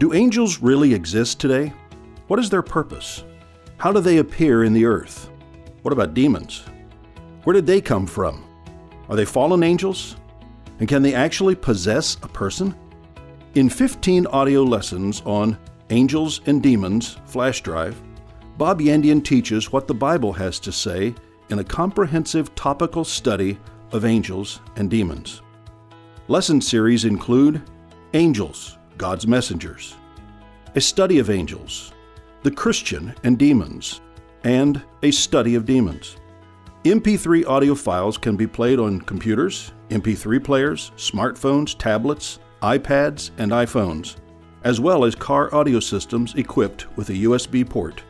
Do 0.00 0.12
angels 0.12 0.60
really 0.60 0.92
exist 0.92 1.38
today? 1.38 1.72
What 2.26 2.40
is 2.40 2.50
their 2.50 2.62
purpose? 2.62 3.22
How 3.76 3.92
do 3.92 4.00
they 4.00 4.18
appear 4.18 4.64
in 4.64 4.72
the 4.72 4.86
earth? 4.86 5.30
What 5.82 5.92
about 5.92 6.14
demons? 6.14 6.64
Where 7.44 7.54
did 7.54 7.66
they 7.66 7.80
come 7.80 8.06
from? 8.06 8.44
Are 9.08 9.14
they 9.14 9.24
fallen 9.24 9.62
angels? 9.62 10.16
And 10.80 10.88
can 10.88 11.02
they 11.02 11.14
actually 11.14 11.54
possess 11.54 12.16
a 12.22 12.28
person? 12.28 12.74
In 13.54 13.68
15 13.68 14.26
audio 14.26 14.64
lessons 14.64 15.22
on 15.24 15.56
Angels 15.90 16.40
and 16.46 16.60
Demons 16.60 17.18
flash 17.26 17.60
drive, 17.60 18.00
Bob 18.58 18.80
Yandian 18.80 19.24
teaches 19.24 19.70
what 19.70 19.86
the 19.86 19.94
Bible 19.94 20.32
has 20.32 20.58
to 20.60 20.72
say 20.72 21.14
in 21.50 21.60
a 21.60 21.64
comprehensive 21.64 22.52
topical 22.56 23.04
study 23.04 23.58
of 23.92 24.04
angels 24.04 24.60
and 24.74 24.90
demons. 24.90 25.42
Lesson 26.26 26.60
series 26.60 27.04
include 27.04 27.62
Angels, 28.14 28.78
God's 28.96 29.26
Messengers, 29.26 29.96
a 30.74 30.80
study 30.80 31.18
of 31.18 31.30
angels, 31.30 31.92
the 32.42 32.50
Christian 32.50 33.14
and 33.24 33.38
demons, 33.38 34.00
and 34.44 34.82
a 35.02 35.10
study 35.10 35.54
of 35.54 35.64
demons. 35.64 36.16
MP3 36.84 37.46
audio 37.46 37.74
files 37.74 38.18
can 38.18 38.36
be 38.36 38.46
played 38.46 38.78
on 38.78 39.00
computers, 39.00 39.72
MP3 39.88 40.42
players, 40.42 40.92
smartphones, 40.96 41.76
tablets, 41.78 42.38
iPads, 42.62 43.30
and 43.38 43.52
iPhones, 43.52 44.16
as 44.64 44.80
well 44.80 45.04
as 45.04 45.14
car 45.14 45.54
audio 45.54 45.80
systems 45.80 46.34
equipped 46.34 46.86
with 46.96 47.08
a 47.10 47.24
USB 47.24 47.68
port. 47.68 48.02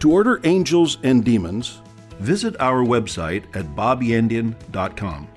To 0.00 0.12
order 0.12 0.40
Angels 0.44 0.98
and 1.02 1.24
Demons, 1.24 1.82
visit 2.18 2.60
our 2.60 2.84
website 2.84 3.44
at 3.56 3.64
bobyandian.com 3.76 5.28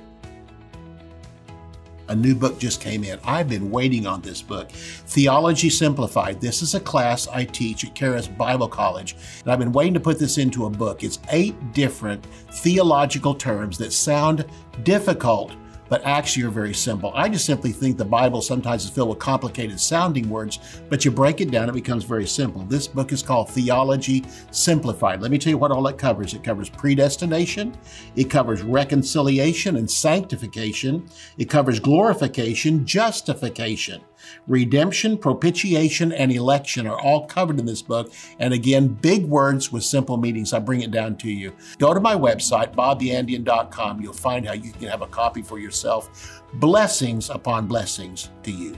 a 2.08 2.16
new 2.16 2.36
book 2.36 2.60
just 2.60 2.82
came 2.82 3.04
in. 3.04 3.20
I've 3.24 3.50
been 3.50 3.72
waiting 3.72 4.06
on 4.06 4.22
this 4.22 4.42
book, 4.42 4.72
Theology 4.72 5.70
Simplified. 5.70 6.42
This 6.42 6.62
is 6.62 6.76
a 6.76 6.80
class 6.80 7.28
I 7.28 7.46
teach 7.46 7.86
at 7.86 7.96
Charis 7.96 8.28
Bible 8.28 8.68
College, 8.68 9.16
and 9.44 9.52
I've 9.52 9.60
been 9.60 9.72
waiting 9.72 9.94
to 9.94 10.00
put 10.00 10.20
this 10.20 10.38
into 10.38 10.66
a 10.66 10.70
book. 10.70 11.04
It's 11.04 11.20
eight 11.30 11.56
different 11.74 12.26
theological 12.52 13.34
terms 13.36 13.78
that 13.78 13.94
sound 13.94 14.46
difficult 14.84 15.54
but 15.92 16.02
actually 16.06 16.46
are 16.46 16.50
very 16.50 16.74
simple. 16.74 17.12
I 17.14 17.28
just 17.28 17.46
simply 17.46 17.74
think 17.74 17.98
the 17.98 18.06
Bible 18.06 18.42
sometimes 18.42 18.86
is 18.86 18.90
filled 18.90 19.10
with 19.10 19.20
complicated 19.20 19.78
sounding 19.78 20.30
words, 20.30 20.82
but 20.88 21.04
you 21.04 21.12
break 21.12 21.42
it 21.42 21.52
down, 21.52 21.68
it 21.68 21.74
becomes 21.74 22.06
very 22.06 22.26
simple. 22.26 22.62
This 22.64 22.88
book 22.88 23.12
is 23.12 23.22
called 23.22 23.50
Theology 23.50 24.24
Simplified. 24.52 25.22
Let 25.22 25.32
me 25.32 25.38
tell 25.38 25.52
you 25.52 25.58
what 25.58 25.70
all 25.70 25.86
it 25.88 25.98
covers. 25.98 26.34
It 26.34 26.46
covers 26.46 26.70
predestination, 26.70 27.78
it 28.16 28.30
covers 28.30 28.62
reconciliation 28.62 29.76
and 29.76 29.92
sanctification, 29.92 31.10
it 31.38 31.50
covers 31.50 31.82
glorification, 31.82 32.86
justification. 32.86 34.02
Redemption, 34.48 35.18
propitiation, 35.18 36.12
and 36.12 36.32
election 36.32 36.88
are 36.88 37.00
all 37.00 37.26
covered 37.28 37.60
in 37.60 37.66
this 37.66 37.82
book. 37.82 38.12
And 38.40 38.54
again, 38.54 38.88
big 38.88 39.26
words 39.26 39.72
with 39.72 39.84
simple 39.84 40.18
meanings. 40.18 40.54
I 40.54 40.60
bring 40.60 40.82
it 40.82 40.92
down 40.92 41.18
to 41.18 41.30
you. 41.30 41.54
Go 41.78 41.94
to 41.94 42.00
my 42.00 42.16
website, 42.16 42.76
bobyandian.com. 42.76 44.02
You'll 44.02 44.14
find 44.14 44.46
how 44.46 44.54
you 44.54 44.72
can 44.72 44.88
have 44.88 45.02
a 45.02 45.08
copy 45.08 45.42
for 45.42 45.60
yourself. 45.60 46.42
Blessings 46.54 47.30
upon 47.30 47.68
blessings 47.68 48.30
to 48.44 48.52
you. 48.52 48.78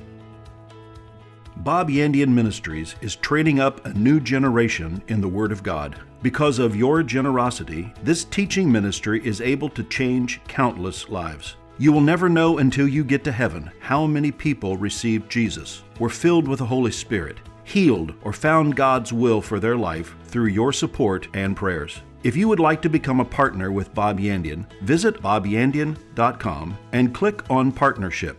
Bob 1.58 1.90
Yandian 1.90 2.30
Ministries 2.30 2.96
is 3.02 3.16
training 3.16 3.60
up 3.60 3.86
a 3.86 3.94
new 3.94 4.20
generation 4.20 5.02
in 5.08 5.22
the 5.22 5.28
Word 5.28 5.52
of 5.52 5.64
God. 5.64 6.02
Because 6.24 6.58
of 6.58 6.76
your 6.76 7.04
generosity, 7.04 7.94
this 8.04 8.26
teaching 8.26 8.72
ministry 8.72 9.26
is 9.26 9.40
able 9.40 9.70
to 9.70 9.84
change 9.84 10.42
countless 10.48 11.10
lives. 11.10 11.56
You 11.80 11.92
will 11.92 12.02
never 12.02 12.30
know 12.30 12.60
until 12.60 12.88
you 12.88 13.04
get 13.04 13.24
to 13.24 13.32
heaven 13.32 13.72
how 13.80 14.06
many 14.06 14.32
people 14.32 14.78
received 14.78 15.32
Jesus, 15.32 15.84
were 16.00 16.10
filled 16.10 16.48
with 16.48 16.60
the 16.60 16.66
Holy 16.66 16.92
Spirit, 16.92 17.38
healed, 17.64 18.14
or 18.24 18.32
found 18.32 18.76
God's 18.76 19.12
will 19.12 19.42
for 19.42 19.60
their 19.60 19.76
life 19.76 20.16
through 20.26 20.48
your 20.48 20.72
support 20.72 21.28
and 21.34 21.56
prayers. 21.56 22.02
If 22.24 22.38
you 22.38 22.48
would 22.48 22.60
like 22.60 22.82
to 22.84 22.90
become 22.90 23.20
a 23.20 23.26
partner 23.26 23.72
with 23.72 23.94
Bob 23.94 24.20
Yandian, 24.20 24.66
visit 24.82 25.22
bobyandian.com 25.22 26.78
and 26.92 27.14
click 27.14 27.50
on 27.50 27.72
Partnership. 27.72 28.38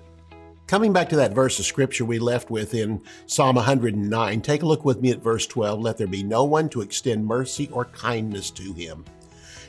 Coming 0.66 0.92
back 0.92 1.10
to 1.10 1.16
that 1.16 1.34
verse 1.34 1.58
of 1.58 1.66
scripture 1.66 2.06
we 2.06 2.18
left 2.18 2.50
with 2.50 2.72
in 2.72 3.02
Psalm 3.26 3.56
109, 3.56 4.40
take 4.40 4.62
a 4.62 4.66
look 4.66 4.84
with 4.84 5.02
me 5.02 5.10
at 5.10 5.22
verse 5.22 5.46
12. 5.46 5.80
Let 5.80 5.98
there 5.98 6.06
be 6.06 6.22
no 6.22 6.44
one 6.44 6.70
to 6.70 6.80
extend 6.80 7.26
mercy 7.26 7.68
or 7.70 7.84
kindness 7.86 8.50
to 8.52 8.72
him. 8.72 9.04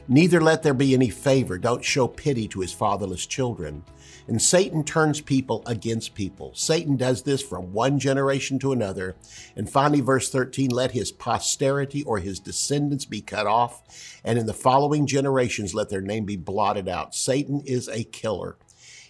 Neither 0.07 0.39
let 0.39 0.61
there 0.61 0.73
be 0.73 0.93
any 0.93 1.09
favor. 1.09 1.57
Don't 1.57 1.83
show 1.83 2.07
pity 2.07 2.47
to 2.49 2.59
his 2.59 2.71
fatherless 2.71 3.25
children. 3.25 3.83
And 4.27 4.41
Satan 4.41 4.83
turns 4.83 5.21
people 5.21 5.63
against 5.65 6.15
people. 6.15 6.51
Satan 6.55 6.95
does 6.95 7.23
this 7.23 7.43
from 7.43 7.73
one 7.73 7.99
generation 7.99 8.57
to 8.59 8.71
another. 8.71 9.15
And 9.55 9.69
finally, 9.69 10.01
verse 10.01 10.29
13, 10.31 10.71
let 10.71 10.91
his 10.91 11.11
posterity 11.11 12.03
or 12.03 12.19
his 12.19 12.39
descendants 12.39 13.05
be 13.05 13.21
cut 13.21 13.45
off. 13.45 13.83
And 14.23 14.39
in 14.39 14.47
the 14.47 14.53
following 14.53 15.05
generations, 15.05 15.75
let 15.75 15.89
their 15.89 16.01
name 16.01 16.25
be 16.25 16.37
blotted 16.37 16.89
out. 16.89 17.13
Satan 17.13 17.61
is 17.65 17.87
a 17.87 18.03
killer. 18.03 18.57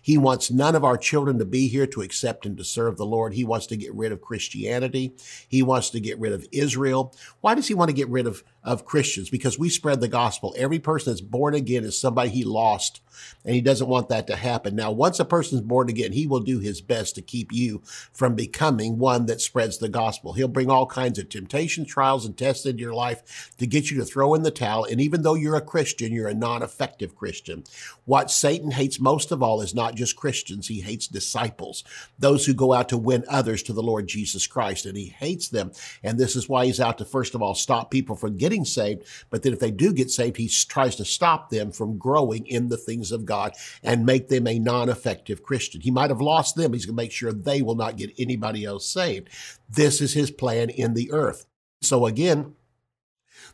He 0.05 0.19
wants 0.19 0.51
none 0.51 0.75
of 0.75 0.83
our 0.83 0.99
children 0.99 1.39
to 1.39 1.45
be 1.45 1.67
here 1.67 1.87
to 1.87 2.01
accept 2.03 2.45
and 2.45 2.55
to 2.57 2.63
serve 2.63 2.95
the 2.95 3.07
Lord. 3.07 3.33
He 3.33 3.43
wants 3.43 3.65
to 3.65 3.75
get 3.75 3.91
rid 3.95 4.11
of 4.11 4.21
Christianity. 4.21 5.15
He 5.47 5.63
wants 5.63 5.89
to 5.89 5.99
get 5.99 6.19
rid 6.19 6.31
of 6.31 6.45
Israel. 6.51 7.11
Why 7.41 7.55
does 7.55 7.69
he 7.69 7.73
want 7.73 7.89
to 7.89 7.95
get 7.95 8.07
rid 8.09 8.27
of, 8.27 8.43
of 8.63 8.85
Christians? 8.85 9.31
Because 9.31 9.57
we 9.57 9.67
spread 9.67 10.01
the 10.01 10.07
gospel. 10.07 10.53
Every 10.59 10.77
person 10.77 11.11
that's 11.11 11.21
born 11.21 11.55
again 11.55 11.83
is 11.83 11.99
somebody 11.99 12.29
he 12.29 12.43
lost 12.43 13.01
and 13.43 13.55
he 13.55 13.61
doesn't 13.61 13.87
want 13.87 14.09
that 14.09 14.27
to 14.27 14.35
happen. 14.35 14.75
Now, 14.75 14.91
once 14.91 15.19
a 15.19 15.25
person's 15.25 15.61
born 15.61 15.89
again, 15.89 16.11
he 16.11 16.27
will 16.27 16.39
do 16.39 16.59
his 16.59 16.81
best 16.81 17.15
to 17.15 17.21
keep 17.21 17.51
you 17.51 17.81
from 18.13 18.35
becoming 18.35 18.97
one 18.97 19.25
that 19.25 19.41
spreads 19.41 19.77
the 19.77 19.89
gospel. 19.89 20.33
He'll 20.33 20.47
bring 20.47 20.69
all 20.69 20.85
kinds 20.85 21.17
of 21.17 21.29
temptations, 21.29 21.87
trials, 21.87 22.25
and 22.25 22.37
tests 22.37 22.65
into 22.65 22.81
your 22.81 22.93
life 22.93 23.53
to 23.57 23.67
get 23.67 23.89
you 23.89 23.97
to 23.97 24.05
throw 24.05 24.33
in 24.33 24.43
the 24.43 24.51
towel. 24.51 24.85
And 24.85 25.01
even 25.01 25.23
though 25.23 25.33
you're 25.33 25.55
a 25.55 25.61
Christian, 25.61 26.11
you're 26.11 26.27
a 26.27 26.33
non-effective 26.33 27.15
Christian. 27.15 27.63
What 28.05 28.31
Satan 28.31 28.71
hates 28.71 28.99
most 28.99 29.31
of 29.31 29.41
all 29.41 29.61
is 29.61 29.73
not 29.73 29.94
just 29.95 30.15
Christians. 30.15 30.67
He 30.67 30.81
hates 30.81 31.07
disciples, 31.07 31.83
those 32.19 32.45
who 32.45 32.53
go 32.53 32.73
out 32.73 32.89
to 32.89 32.97
win 32.97 33.23
others 33.27 33.63
to 33.63 33.73
the 33.73 33.83
Lord 33.83 34.07
Jesus 34.07 34.47
Christ. 34.47 34.85
And 34.85 34.97
he 34.97 35.07
hates 35.07 35.49
them. 35.49 35.71
And 36.03 36.17
this 36.17 36.35
is 36.35 36.49
why 36.49 36.65
he's 36.65 36.79
out 36.79 36.97
to, 36.99 37.05
first 37.05 37.35
of 37.35 37.41
all, 37.41 37.55
stop 37.55 37.91
people 37.91 38.15
from 38.15 38.37
getting 38.37 38.65
saved. 38.65 39.03
But 39.29 39.43
then 39.43 39.53
if 39.53 39.59
they 39.59 39.71
do 39.71 39.93
get 39.93 40.09
saved, 40.09 40.37
he 40.37 40.49
tries 40.49 40.95
to 40.97 41.05
stop 41.05 41.49
them 41.49 41.71
from 41.71 41.97
growing 41.97 42.45
in 42.47 42.69
the 42.69 42.77
things 42.77 43.11
of 43.11 43.25
God 43.25 43.53
and 43.83 44.05
make 44.05 44.27
them 44.27 44.47
a 44.47 44.59
non-effective 44.59 45.43
Christian. 45.43 45.81
He 45.81 45.91
might 45.91 46.09
have 46.09 46.21
lost 46.21 46.55
them. 46.55 46.73
He's 46.73 46.85
going 46.85 46.95
to 46.95 47.01
make 47.03 47.11
sure 47.11 47.31
they 47.31 47.61
will 47.61 47.75
not 47.75 47.97
get 47.97 48.13
anybody 48.17 48.65
else 48.65 48.87
saved. 48.87 49.29
This 49.69 50.01
is 50.01 50.13
his 50.13 50.31
plan 50.31 50.69
in 50.69 50.93
the 50.93 51.11
earth. 51.11 51.45
So 51.81 52.05
again, 52.05 52.55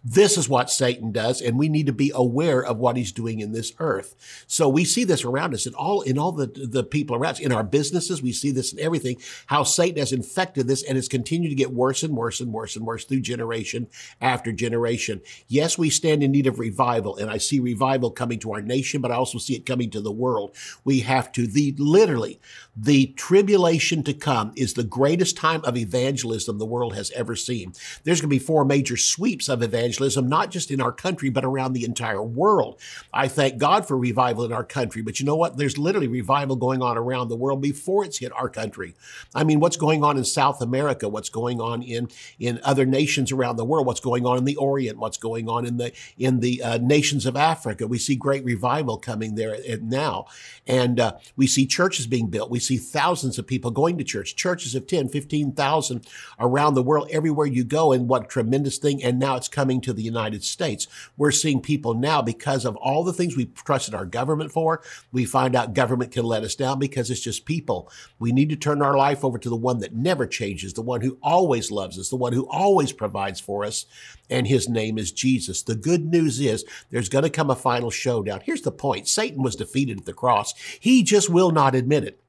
this 0.03 0.37
is 0.37 0.49
what 0.49 0.69
Satan 0.69 1.11
does, 1.11 1.41
and 1.41 1.59
we 1.59 1.69
need 1.69 1.85
to 1.85 1.93
be 1.93 2.11
aware 2.13 2.63
of 2.65 2.77
what 2.77 2.97
he's 2.97 3.11
doing 3.11 3.39
in 3.39 3.51
this 3.51 3.73
earth. 3.79 4.15
So 4.47 4.67
we 4.67 4.83
see 4.83 5.03
this 5.03 5.23
around 5.23 5.53
us 5.53 5.67
in 5.67 5.75
all 5.75 6.01
in 6.01 6.17
all 6.17 6.31
the, 6.31 6.47
the 6.47 6.83
people 6.83 7.15
around 7.15 7.33
us. 7.33 7.39
In 7.39 7.51
our 7.51 7.63
businesses, 7.63 8.21
we 8.21 8.31
see 8.31 8.51
this 8.51 8.73
in 8.73 8.79
everything, 8.79 9.17
how 9.47 9.63
Satan 9.63 9.99
has 9.99 10.11
infected 10.11 10.67
this 10.67 10.83
and 10.83 10.95
has 10.95 11.07
continued 11.07 11.49
to 11.49 11.55
get 11.55 11.71
worse 11.71 12.01
and 12.01 12.15
worse 12.15 12.39
and 12.39 12.51
worse 12.51 12.75
and 12.75 12.85
worse 12.85 13.05
through 13.05 13.21
generation 13.21 13.87
after 14.19 14.51
generation. 14.51 15.21
Yes, 15.47 15.77
we 15.77 15.89
stand 15.89 16.23
in 16.23 16.31
need 16.31 16.47
of 16.47 16.59
revival, 16.59 17.17
and 17.17 17.29
I 17.29 17.37
see 17.37 17.59
revival 17.59 18.09
coming 18.09 18.39
to 18.39 18.53
our 18.53 18.61
nation, 18.61 19.01
but 19.01 19.11
I 19.11 19.15
also 19.15 19.37
see 19.37 19.55
it 19.55 19.65
coming 19.65 19.91
to 19.91 20.01
the 20.01 20.11
world. 20.11 20.55
We 20.83 21.01
have 21.01 21.31
to 21.33 21.45
the 21.45 21.75
literally 21.77 22.39
the 22.75 23.07
tribulation 23.17 24.01
to 24.03 24.13
come 24.13 24.53
is 24.55 24.73
the 24.73 24.83
greatest 24.83 25.35
time 25.35 25.63
of 25.65 25.75
evangelism 25.75 26.57
the 26.57 26.65
world 26.65 26.95
has 26.95 27.11
ever 27.11 27.35
seen. 27.35 27.73
There's 28.03 28.21
going 28.21 28.29
to 28.29 28.35
be 28.35 28.39
four 28.39 28.63
major 28.63 28.95
sweeps 28.95 29.49
of 29.49 29.61
evangelism, 29.61 29.90
not 29.99 30.51
just 30.51 30.71
in 30.71 30.81
our 30.81 30.91
country, 30.91 31.29
but 31.29 31.43
around 31.43 31.73
the 31.73 31.83
entire 31.83 32.21
world. 32.21 32.79
I 33.13 33.27
thank 33.27 33.57
God 33.57 33.87
for 33.87 33.97
revival 33.97 34.45
in 34.45 34.53
our 34.53 34.63
country, 34.63 35.01
but 35.01 35.19
you 35.19 35.25
know 35.25 35.35
what? 35.35 35.57
There's 35.57 35.77
literally 35.77 36.07
revival 36.07 36.55
going 36.55 36.81
on 36.81 36.97
around 36.97 37.27
the 37.27 37.35
world 37.35 37.61
before 37.61 38.05
it's 38.05 38.19
hit 38.19 38.31
our 38.33 38.49
country. 38.49 38.95
I 39.35 39.43
mean, 39.43 39.59
what's 39.59 39.77
going 39.77 40.03
on 40.03 40.17
in 40.17 40.23
South 40.23 40.61
America? 40.61 41.09
What's 41.09 41.29
going 41.29 41.59
on 41.59 41.81
in, 41.81 42.09
in 42.39 42.59
other 42.63 42.85
nations 42.85 43.31
around 43.31 43.57
the 43.57 43.65
world? 43.65 43.85
What's 43.85 43.99
going 43.99 44.25
on 44.25 44.37
in 44.37 44.45
the 44.45 44.55
Orient? 44.55 44.97
What's 44.97 45.17
going 45.17 45.49
on 45.49 45.65
in 45.65 45.77
the, 45.77 45.91
in 46.17 46.39
the 46.39 46.63
uh, 46.63 46.77
nations 46.77 47.25
of 47.25 47.35
Africa? 47.35 47.87
We 47.87 47.97
see 47.97 48.15
great 48.15 48.43
revival 48.43 48.97
coming 48.97 49.35
there 49.35 49.57
now. 49.81 50.27
And 50.67 50.99
uh, 50.99 51.13
we 51.35 51.47
see 51.47 51.65
churches 51.65 52.07
being 52.07 52.27
built. 52.27 52.49
We 52.49 52.59
see 52.59 52.77
thousands 52.77 53.37
of 53.37 53.47
people 53.47 53.71
going 53.71 53.97
to 53.97 54.03
church, 54.03 54.35
churches 54.35 54.75
of 54.75 54.87
10, 54.87 55.09
15,000 55.09 56.07
around 56.39 56.75
the 56.75 56.83
world, 56.83 57.09
everywhere 57.11 57.47
you 57.47 57.63
go. 57.63 57.91
And 57.91 58.07
what 58.07 58.29
tremendous 58.29 58.77
thing. 58.77 59.03
And 59.03 59.19
now 59.19 59.35
it's 59.35 59.47
coming 59.47 59.80
to 59.81 59.93
the 59.93 60.03
United 60.03 60.43
States. 60.43 60.87
We're 61.17 61.31
seeing 61.31 61.61
people 61.61 61.93
now 61.93 62.21
because 62.21 62.65
of 62.65 62.75
all 62.77 63.03
the 63.03 63.13
things 63.13 63.35
we 63.35 63.45
trusted 63.45 63.93
our 63.93 64.05
government 64.05 64.51
for. 64.51 64.81
We 65.11 65.25
find 65.25 65.55
out 65.55 65.73
government 65.73 66.11
can 66.11 66.23
let 66.23 66.43
us 66.43 66.55
down 66.55 66.79
because 66.79 67.09
it's 67.09 67.21
just 67.21 67.45
people. 67.45 67.89
We 68.19 68.31
need 68.31 68.49
to 68.49 68.55
turn 68.55 68.81
our 68.81 68.97
life 68.97 69.23
over 69.23 69.37
to 69.37 69.49
the 69.49 69.55
one 69.55 69.79
that 69.79 69.93
never 69.93 70.27
changes, 70.27 70.73
the 70.73 70.81
one 70.81 71.01
who 71.01 71.17
always 71.21 71.71
loves 71.71 71.99
us, 71.99 72.09
the 72.09 72.15
one 72.15 72.33
who 72.33 72.47
always 72.49 72.91
provides 72.91 73.39
for 73.39 73.63
us. 73.63 73.85
And 74.29 74.47
his 74.47 74.69
name 74.69 74.97
is 74.97 75.11
Jesus. 75.11 75.61
The 75.61 75.75
good 75.75 76.05
news 76.05 76.39
is 76.39 76.65
there's 76.89 77.09
going 77.09 77.23
to 77.23 77.29
come 77.29 77.49
a 77.49 77.55
final 77.55 77.91
showdown. 77.91 78.41
Here's 78.43 78.61
the 78.61 78.71
point. 78.71 79.07
Satan 79.07 79.43
was 79.43 79.55
defeated 79.55 79.99
at 79.99 80.05
the 80.05 80.13
cross. 80.13 80.53
He 80.79 81.03
just 81.03 81.29
will 81.29 81.51
not 81.51 81.75
admit 81.75 82.03
it. 82.03 82.21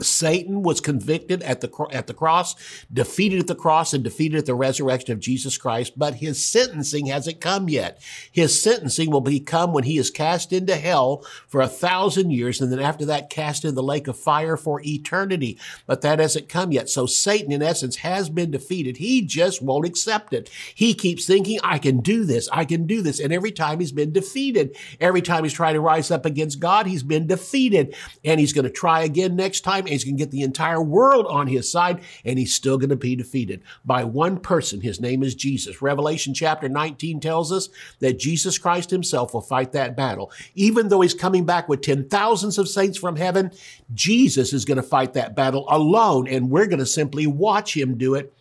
Satan 0.00 0.62
was 0.62 0.80
convicted 0.80 1.42
at 1.42 1.60
the, 1.60 1.86
at 1.90 2.06
the 2.06 2.14
cross, 2.14 2.54
defeated 2.92 3.40
at 3.40 3.46
the 3.46 3.54
cross, 3.54 3.94
and 3.94 4.04
defeated 4.04 4.38
at 4.38 4.46
the 4.46 4.54
resurrection 4.54 5.12
of 5.12 5.20
Jesus 5.20 5.56
Christ, 5.56 5.94
but 5.96 6.16
his 6.16 6.44
sentencing 6.44 7.06
hasn't 7.06 7.40
come 7.40 7.68
yet. 7.68 8.00
His 8.30 8.60
sentencing 8.60 9.10
will 9.10 9.22
become 9.22 9.72
when 9.72 9.84
he 9.84 9.96
is 9.96 10.10
cast 10.10 10.52
into 10.52 10.76
hell 10.76 11.24
for 11.48 11.62
a 11.62 11.68
thousand 11.68 12.30
years, 12.30 12.60
and 12.60 12.70
then 12.70 12.80
after 12.80 13.06
that, 13.06 13.30
cast 13.30 13.64
in 13.64 13.74
the 13.74 13.82
lake 13.82 14.06
of 14.06 14.18
fire 14.18 14.56
for 14.56 14.82
eternity. 14.84 15.58
But 15.86 16.02
that 16.02 16.18
hasn't 16.18 16.48
come 16.48 16.72
yet. 16.72 16.90
So 16.90 17.06
Satan, 17.06 17.52
in 17.52 17.62
essence, 17.62 17.96
has 17.96 18.28
been 18.28 18.50
defeated. 18.50 18.98
He 18.98 19.22
just 19.22 19.62
won't 19.62 19.86
accept 19.86 20.34
it. 20.34 20.50
He 20.74 20.92
keeps 20.92 21.26
thinking, 21.26 21.58
I 21.64 21.78
can 21.78 22.00
do 22.00 22.24
this, 22.24 22.48
I 22.52 22.66
can 22.66 22.86
do 22.86 23.00
this. 23.00 23.18
And 23.18 23.32
every 23.32 23.52
time 23.52 23.80
he's 23.80 23.92
been 23.92 24.12
defeated, 24.12 24.76
every 25.00 25.22
time 25.22 25.44
he's 25.44 25.52
trying 25.54 25.74
to 25.74 25.80
rise 25.80 26.10
up 26.10 26.26
against 26.26 26.60
God, 26.60 26.86
he's 26.86 27.02
been 27.02 27.26
defeated. 27.26 27.94
And 28.24 28.38
he's 28.38 28.52
going 28.52 28.64
to 28.64 28.70
try 28.70 29.02
again 29.02 29.36
next 29.36 29.62
time 29.62 29.85
time. 29.86 29.92
He's 29.92 30.04
going 30.04 30.16
to 30.16 30.22
get 30.22 30.30
the 30.30 30.42
entire 30.42 30.82
world 30.82 31.26
on 31.26 31.46
his 31.46 31.70
side, 31.70 32.00
and 32.24 32.38
he's 32.38 32.54
still 32.54 32.78
going 32.78 32.90
to 32.90 32.96
be 32.96 33.16
defeated 33.16 33.62
by 33.84 34.04
one 34.04 34.38
person. 34.38 34.80
His 34.80 35.00
name 35.00 35.22
is 35.22 35.34
Jesus. 35.34 35.82
Revelation 35.82 36.34
chapter 36.34 36.68
19 36.68 37.20
tells 37.20 37.52
us 37.52 37.68
that 38.00 38.18
Jesus 38.18 38.58
Christ 38.58 38.90
himself 38.90 39.34
will 39.34 39.40
fight 39.40 39.72
that 39.72 39.96
battle. 39.96 40.30
Even 40.54 40.88
though 40.88 41.00
he's 41.00 41.14
coming 41.14 41.44
back 41.44 41.68
with 41.68 41.82
ten 41.82 42.08
thousands 42.08 42.58
of 42.58 42.68
saints 42.68 42.98
from 42.98 43.16
heaven, 43.16 43.50
Jesus 43.94 44.52
is 44.52 44.64
going 44.64 44.76
to 44.76 44.82
fight 44.82 45.14
that 45.14 45.36
battle 45.36 45.66
alone, 45.68 46.28
and 46.28 46.50
we're 46.50 46.66
going 46.66 46.78
to 46.78 46.86
simply 46.86 47.26
watch 47.26 47.76
him 47.76 47.96
do 47.96 48.14
it 48.14 48.32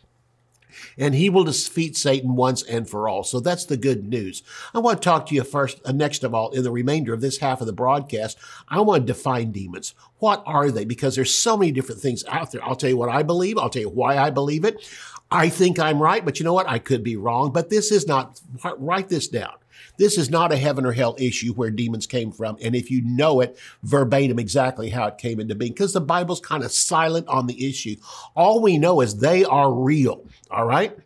and 0.98 1.16
he 1.16 1.30
will 1.30 1.44
defeat 1.44 1.98
Satan 1.98 2.36
once 2.36 2.64
and 2.64 2.90
for 2.90 3.08
all. 3.08 3.24
So 3.24 3.40
that's 3.40 3.66
the 3.66 3.78
good 3.78 4.08
news. 4.08 4.44
I 4.74 4.80
want 4.80 5.02
to 5.02 5.06
talk 5.06 5.28
to 5.28 5.36
you 5.36 5.44
first, 5.44 5.80
uh, 5.86 5.92
next 5.92 6.24
of 6.24 6.34
all, 6.34 6.52
in 6.52 6.64
the 6.64 6.72
remainder 6.72 7.14
of 7.14 7.22
this 7.22 7.38
half 7.38 7.62
of 7.62 7.68
the 7.68 7.74
broadcast. 7.74 8.38
I 8.68 8.80
want 8.82 9.06
to 9.06 9.14
define 9.14 9.52
demons. 9.52 9.94
What 10.20 10.44
are 10.46 10.72
they? 10.72 10.86
Because 10.86 11.16
there's 11.16 11.34
so 11.34 11.58
many 11.58 11.72
different 11.72 12.02
things 12.02 12.24
out 12.26 12.52
there. 12.52 12.64
I'll 12.64 12.76
tell 12.76 12.90
you 12.90 12.98
what 12.98 13.10
I 13.10 13.24
believe. 13.24 13.58
I'll 13.58 13.70
tell 13.70 13.82
you 13.82 13.90
why 13.90 14.18
I 14.18 14.30
believe 14.30 14.64
it. 14.66 14.88
I 15.32 15.50
think 15.50 15.80
I'm 15.80 16.02
right, 16.02 16.24
but 16.24 16.40
you 16.40 16.46
know 16.46 16.54
what? 16.54 16.70
I 16.70 16.80
could 16.80 17.04
be 17.04 17.16
wrong, 17.16 17.52
but 17.52 17.70
this 17.70 17.92
is 17.92 18.08
not, 18.08 18.40
write 18.78 19.10
this 19.10 19.28
down. 19.28 19.54
This 19.98 20.18
is 20.18 20.30
not 20.30 20.52
a 20.52 20.58
heaven 20.58 20.86
or 20.86 20.92
hell 20.92 21.16
issue 21.18 21.54
where 21.54 21.72
demons 21.72 22.08
came 22.08 22.32
from. 22.32 22.58
And 22.62 22.76
if 22.76 22.92
you 22.92 23.02
know 23.02 23.42
it 23.42 23.58
verbatim 23.84 24.40
exactly 24.40 24.90
how 24.90 25.08
it 25.08 25.18
came 25.18 25.40
into 25.40 25.56
being, 25.56 25.74
because 25.74 25.94
the 25.94 26.02
Bible's 26.02 26.40
kind 26.40 26.64
of 26.64 26.72
silent 26.72 27.28
on 27.28 27.48
the 27.48 27.68
issue, 27.68 27.96
all 28.36 28.62
we 28.62 28.78
know 28.78 29.02
is 29.02 29.18
they 29.18 29.44
are 29.46 29.74
real. 29.74 30.26
All 30.52 30.66
right. 30.66 30.98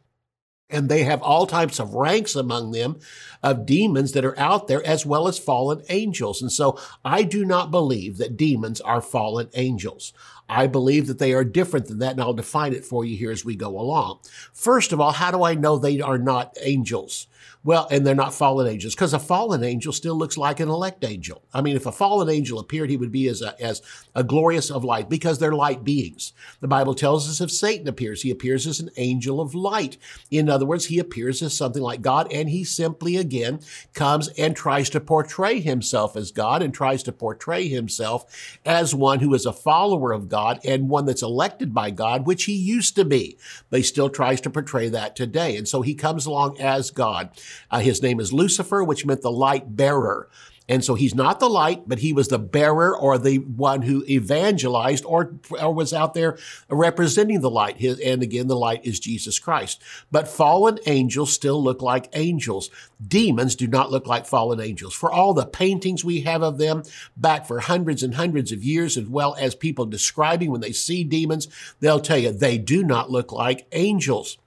And 0.71 0.87
they 0.87 1.03
have 1.03 1.23
all 1.23 1.47
types 1.47 1.79
of 1.79 1.95
ranks 1.95 2.35
among 2.35 2.71
them 2.71 2.99
of 3.41 3.65
demons 3.65 4.11
that 4.11 4.23
are 4.23 4.37
out 4.37 4.67
there 4.67 4.85
as 4.85 5.03
well 5.03 5.27
as 5.27 5.39
fallen 5.39 5.81
angels. 5.89 6.43
And 6.43 6.51
so 6.51 6.79
I 7.03 7.23
do 7.23 7.43
not 7.43 7.71
believe 7.71 8.17
that 8.19 8.37
demons 8.37 8.79
are 8.81 9.01
fallen 9.01 9.49
angels. 9.55 10.13
I 10.47 10.67
believe 10.67 11.07
that 11.07 11.19
they 11.19 11.33
are 11.33 11.43
different 11.43 11.87
than 11.87 11.99
that, 11.99 12.13
and 12.13 12.21
I'll 12.21 12.33
define 12.33 12.73
it 12.73 12.85
for 12.85 13.05
you 13.05 13.15
here 13.15 13.31
as 13.31 13.45
we 13.45 13.55
go 13.55 13.79
along. 13.79 14.19
First 14.53 14.91
of 14.91 14.99
all, 14.99 15.11
how 15.11 15.31
do 15.31 15.43
I 15.43 15.53
know 15.53 15.77
they 15.77 16.01
are 16.01 16.17
not 16.17 16.57
angels? 16.61 17.27
Well, 17.63 17.87
and 17.91 18.07
they're 18.07 18.15
not 18.15 18.33
fallen 18.33 18.67
angels 18.67 18.95
because 18.95 19.13
a 19.13 19.19
fallen 19.19 19.63
angel 19.63 19.91
still 19.91 20.15
looks 20.15 20.37
like 20.37 20.59
an 20.59 20.69
elect 20.69 21.03
angel. 21.03 21.43
I 21.53 21.61
mean, 21.61 21.75
if 21.75 21.85
a 21.85 21.91
fallen 21.91 22.29
angel 22.29 22.59
appeared, 22.59 22.89
he 22.89 22.97
would 22.97 23.11
be 23.11 23.27
as 23.27 23.41
a, 23.41 23.61
as 23.61 23.81
a 24.15 24.23
glorious 24.23 24.71
of 24.71 24.85
light 24.85 25.09
because 25.09 25.39
they're 25.39 25.51
light 25.51 25.83
beings. 25.83 26.31
The 26.61 26.67
Bible 26.67 26.95
tells 26.95 27.29
us 27.29 27.41
if 27.41 27.51
Satan 27.51 27.87
appears, 27.87 28.21
he 28.21 28.31
appears 28.31 28.65
as 28.65 28.79
an 28.79 28.89
angel 28.95 29.41
of 29.41 29.53
light. 29.53 29.97
In 30.31 30.49
other 30.49 30.65
words, 30.65 30.85
he 30.85 30.99
appears 30.99 31.41
as 31.41 31.55
something 31.55 31.81
like 31.81 32.01
God 32.01 32.31
and 32.31 32.49
he 32.49 32.63
simply 32.63 33.17
again 33.17 33.59
comes 33.93 34.29
and 34.29 34.55
tries 34.55 34.89
to 34.91 35.01
portray 35.01 35.59
himself 35.59 36.15
as 36.15 36.31
God 36.31 36.61
and 36.61 36.73
tries 36.73 37.03
to 37.03 37.11
portray 37.11 37.67
himself 37.67 38.57
as 38.65 38.95
one 38.95 39.19
who 39.19 39.33
is 39.33 39.45
a 39.45 39.53
follower 39.53 40.13
of 40.13 40.29
God 40.29 40.59
and 40.63 40.89
one 40.89 41.05
that's 41.05 41.23
elected 41.23 41.73
by 41.73 41.91
God, 41.91 42.25
which 42.25 42.45
he 42.45 42.53
used 42.53 42.95
to 42.95 43.03
be. 43.03 43.37
But 43.69 43.77
he 43.77 43.83
still 43.83 44.09
tries 44.09 44.39
to 44.41 44.49
portray 44.49 44.89
that 44.89 45.15
today. 45.15 45.57
And 45.57 45.67
so 45.67 45.81
he 45.81 45.93
comes 45.93 46.25
along 46.25 46.59
as 46.59 46.91
God. 46.91 47.28
Uh, 47.71 47.79
his 47.79 48.01
name 48.01 48.19
is 48.19 48.33
Lucifer, 48.33 48.83
which 48.83 49.05
meant 49.05 49.21
the 49.21 49.31
light 49.31 49.75
bearer. 49.75 50.29
And 50.69 50.85
so 50.85 50.93
he's 50.93 51.15
not 51.15 51.39
the 51.39 51.49
light, 51.49 51.89
but 51.89 51.97
he 51.97 52.13
was 52.13 52.27
the 52.27 52.37
bearer 52.37 52.95
or 52.95 53.17
the 53.17 53.39
one 53.39 53.81
who 53.81 54.05
evangelized 54.07 55.03
or, 55.03 55.33
or 55.59 55.73
was 55.73 55.93
out 55.95 56.13
there 56.13 56.37
representing 56.69 57.41
the 57.41 57.49
light. 57.49 57.77
His, 57.77 57.99
and 57.99 58.21
again, 58.21 58.47
the 58.47 58.55
light 58.55 58.85
is 58.85 58.99
Jesus 58.99 59.39
Christ. 59.39 59.81
But 60.11 60.27
fallen 60.27 60.77
angels 60.85 61.33
still 61.33 61.61
look 61.61 61.81
like 61.81 62.09
angels. 62.13 62.69
Demons 63.05 63.55
do 63.55 63.65
not 63.65 63.89
look 63.89 64.05
like 64.05 64.27
fallen 64.27 64.61
angels. 64.61 64.93
For 64.93 65.11
all 65.11 65.33
the 65.33 65.47
paintings 65.47 66.05
we 66.05 66.21
have 66.21 66.43
of 66.43 66.59
them 66.59 66.83
back 67.17 67.47
for 67.47 67.61
hundreds 67.61 68.03
and 68.03 68.13
hundreds 68.13 68.51
of 68.51 68.63
years, 68.63 68.95
as 68.95 69.07
well 69.07 69.35
as 69.39 69.55
people 69.55 69.87
describing 69.87 70.51
when 70.51 70.61
they 70.61 70.71
see 70.71 71.03
demons, 71.03 71.47
they'll 71.79 71.99
tell 71.99 72.19
you 72.19 72.31
they 72.31 72.59
do 72.59 72.83
not 72.83 73.09
look 73.09 73.31
like 73.31 73.65
angels 73.71 74.37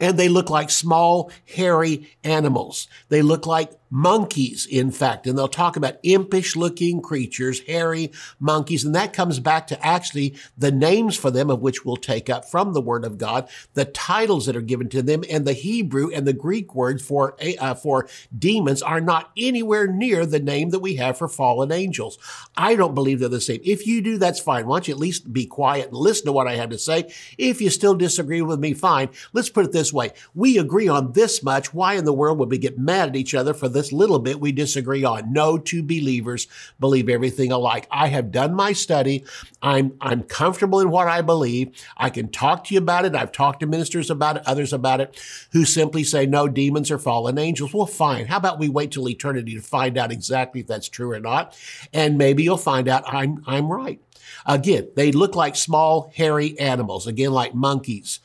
and 0.00 0.18
they 0.18 0.28
look 0.28 0.50
like 0.50 0.70
small, 0.70 1.30
hairy 1.46 2.10
animals. 2.24 2.88
They 3.08 3.22
look 3.22 3.46
like 3.46 3.70
monkeys, 3.94 4.64
in 4.64 4.90
fact, 4.90 5.26
and 5.26 5.36
they'll 5.36 5.46
talk 5.46 5.76
about 5.76 5.98
impish 6.02 6.56
looking 6.56 7.02
creatures, 7.02 7.60
hairy 7.66 8.10
monkeys, 8.40 8.86
and 8.86 8.94
that 8.94 9.12
comes 9.12 9.38
back 9.38 9.66
to 9.66 9.86
actually 9.86 10.34
the 10.56 10.72
names 10.72 11.14
for 11.14 11.30
them 11.30 11.50
of 11.50 11.60
which 11.60 11.84
we'll 11.84 11.98
take 11.98 12.30
up 12.30 12.46
from 12.46 12.72
the 12.72 12.80
Word 12.80 13.04
of 13.04 13.18
God, 13.18 13.50
the 13.74 13.84
titles 13.84 14.46
that 14.46 14.56
are 14.56 14.62
given 14.62 14.88
to 14.88 15.02
them, 15.02 15.22
and 15.28 15.44
the 15.44 15.52
Hebrew 15.52 16.10
and 16.10 16.26
the 16.26 16.32
Greek 16.32 16.74
words 16.74 17.04
for 17.04 17.36
uh, 17.60 17.74
for 17.74 18.08
demons 18.36 18.80
are 18.80 19.00
not 19.00 19.30
anywhere 19.36 19.86
near 19.86 20.24
the 20.24 20.40
name 20.40 20.70
that 20.70 20.80
we 20.80 20.96
have 20.96 21.18
for 21.18 21.28
fallen 21.28 21.70
angels. 21.70 22.18
I 22.56 22.76
don't 22.76 22.94
believe 22.94 23.20
they're 23.20 23.28
the 23.28 23.42
same. 23.42 23.60
If 23.62 23.86
you 23.86 24.00
do, 24.00 24.16
that's 24.16 24.40
fine. 24.40 24.66
Why 24.66 24.76
don't 24.76 24.88
you 24.88 24.94
at 24.94 25.00
least 25.00 25.34
be 25.34 25.44
quiet 25.44 25.88
and 25.88 25.96
listen 25.98 26.24
to 26.26 26.32
what 26.32 26.48
I 26.48 26.56
have 26.56 26.70
to 26.70 26.78
say? 26.78 27.12
If 27.36 27.60
you 27.60 27.68
still 27.68 27.94
disagree 27.94 28.40
with 28.40 28.58
me, 28.58 28.72
fine. 28.72 29.10
Let's 29.34 29.50
put 29.50 29.66
it 29.66 29.72
this 29.72 29.92
way: 29.92 30.12
we 30.34 30.56
agree 30.56 30.88
on 30.88 31.12
this 31.12 31.42
much. 31.42 31.74
Why 31.74 31.92
in 31.92 32.06
the 32.06 32.14
world 32.14 32.38
would 32.38 32.50
we 32.50 32.56
get 32.56 32.78
mad 32.78 33.10
at 33.10 33.16
each 33.16 33.34
other 33.34 33.52
for 33.52 33.68
this? 33.68 33.81
This 33.82 33.92
little 33.92 34.20
bit 34.20 34.40
we 34.40 34.52
disagree 34.52 35.02
on. 35.04 35.32
No 35.32 35.58
two 35.58 35.82
believers 35.82 36.46
believe 36.78 37.08
everything 37.08 37.50
alike. 37.50 37.88
I 37.90 38.06
have 38.08 38.30
done 38.30 38.54
my 38.54 38.72
study. 38.72 39.24
I'm, 39.60 39.94
I'm 40.00 40.22
comfortable 40.22 40.78
in 40.78 40.90
what 40.90 41.08
I 41.08 41.20
believe. 41.20 41.70
I 41.96 42.10
can 42.10 42.28
talk 42.28 42.64
to 42.64 42.74
you 42.74 42.78
about 42.78 43.04
it. 43.04 43.16
I've 43.16 43.32
talked 43.32 43.60
to 43.60 43.66
ministers 43.66 44.08
about 44.08 44.36
it, 44.36 44.44
others 44.46 44.72
about 44.72 45.00
it, 45.00 45.20
who 45.50 45.64
simply 45.64 46.04
say, 46.04 46.26
no, 46.26 46.46
demons 46.46 46.90
are 46.92 46.98
fallen 46.98 47.38
angels. 47.38 47.74
Well, 47.74 47.86
fine. 47.86 48.26
How 48.26 48.36
about 48.36 48.60
we 48.60 48.68
wait 48.68 48.92
till 48.92 49.08
eternity 49.08 49.54
to 49.54 49.60
find 49.60 49.98
out 49.98 50.12
exactly 50.12 50.60
if 50.60 50.68
that's 50.68 50.88
true 50.88 51.10
or 51.10 51.20
not? 51.20 51.58
And 51.92 52.16
maybe 52.16 52.44
you'll 52.44 52.56
find 52.56 52.88
out 52.88 53.02
I'm, 53.06 53.42
I'm 53.46 53.70
right. 53.70 54.00
Again, 54.46 54.88
they 54.94 55.10
look 55.10 55.34
like 55.34 55.56
small, 55.56 56.12
hairy 56.14 56.58
animals, 56.58 57.06
again, 57.06 57.32
like 57.32 57.54
monkeys. 57.54 58.20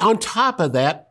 On 0.00 0.18
top 0.18 0.60
of 0.60 0.72
that, 0.72 1.07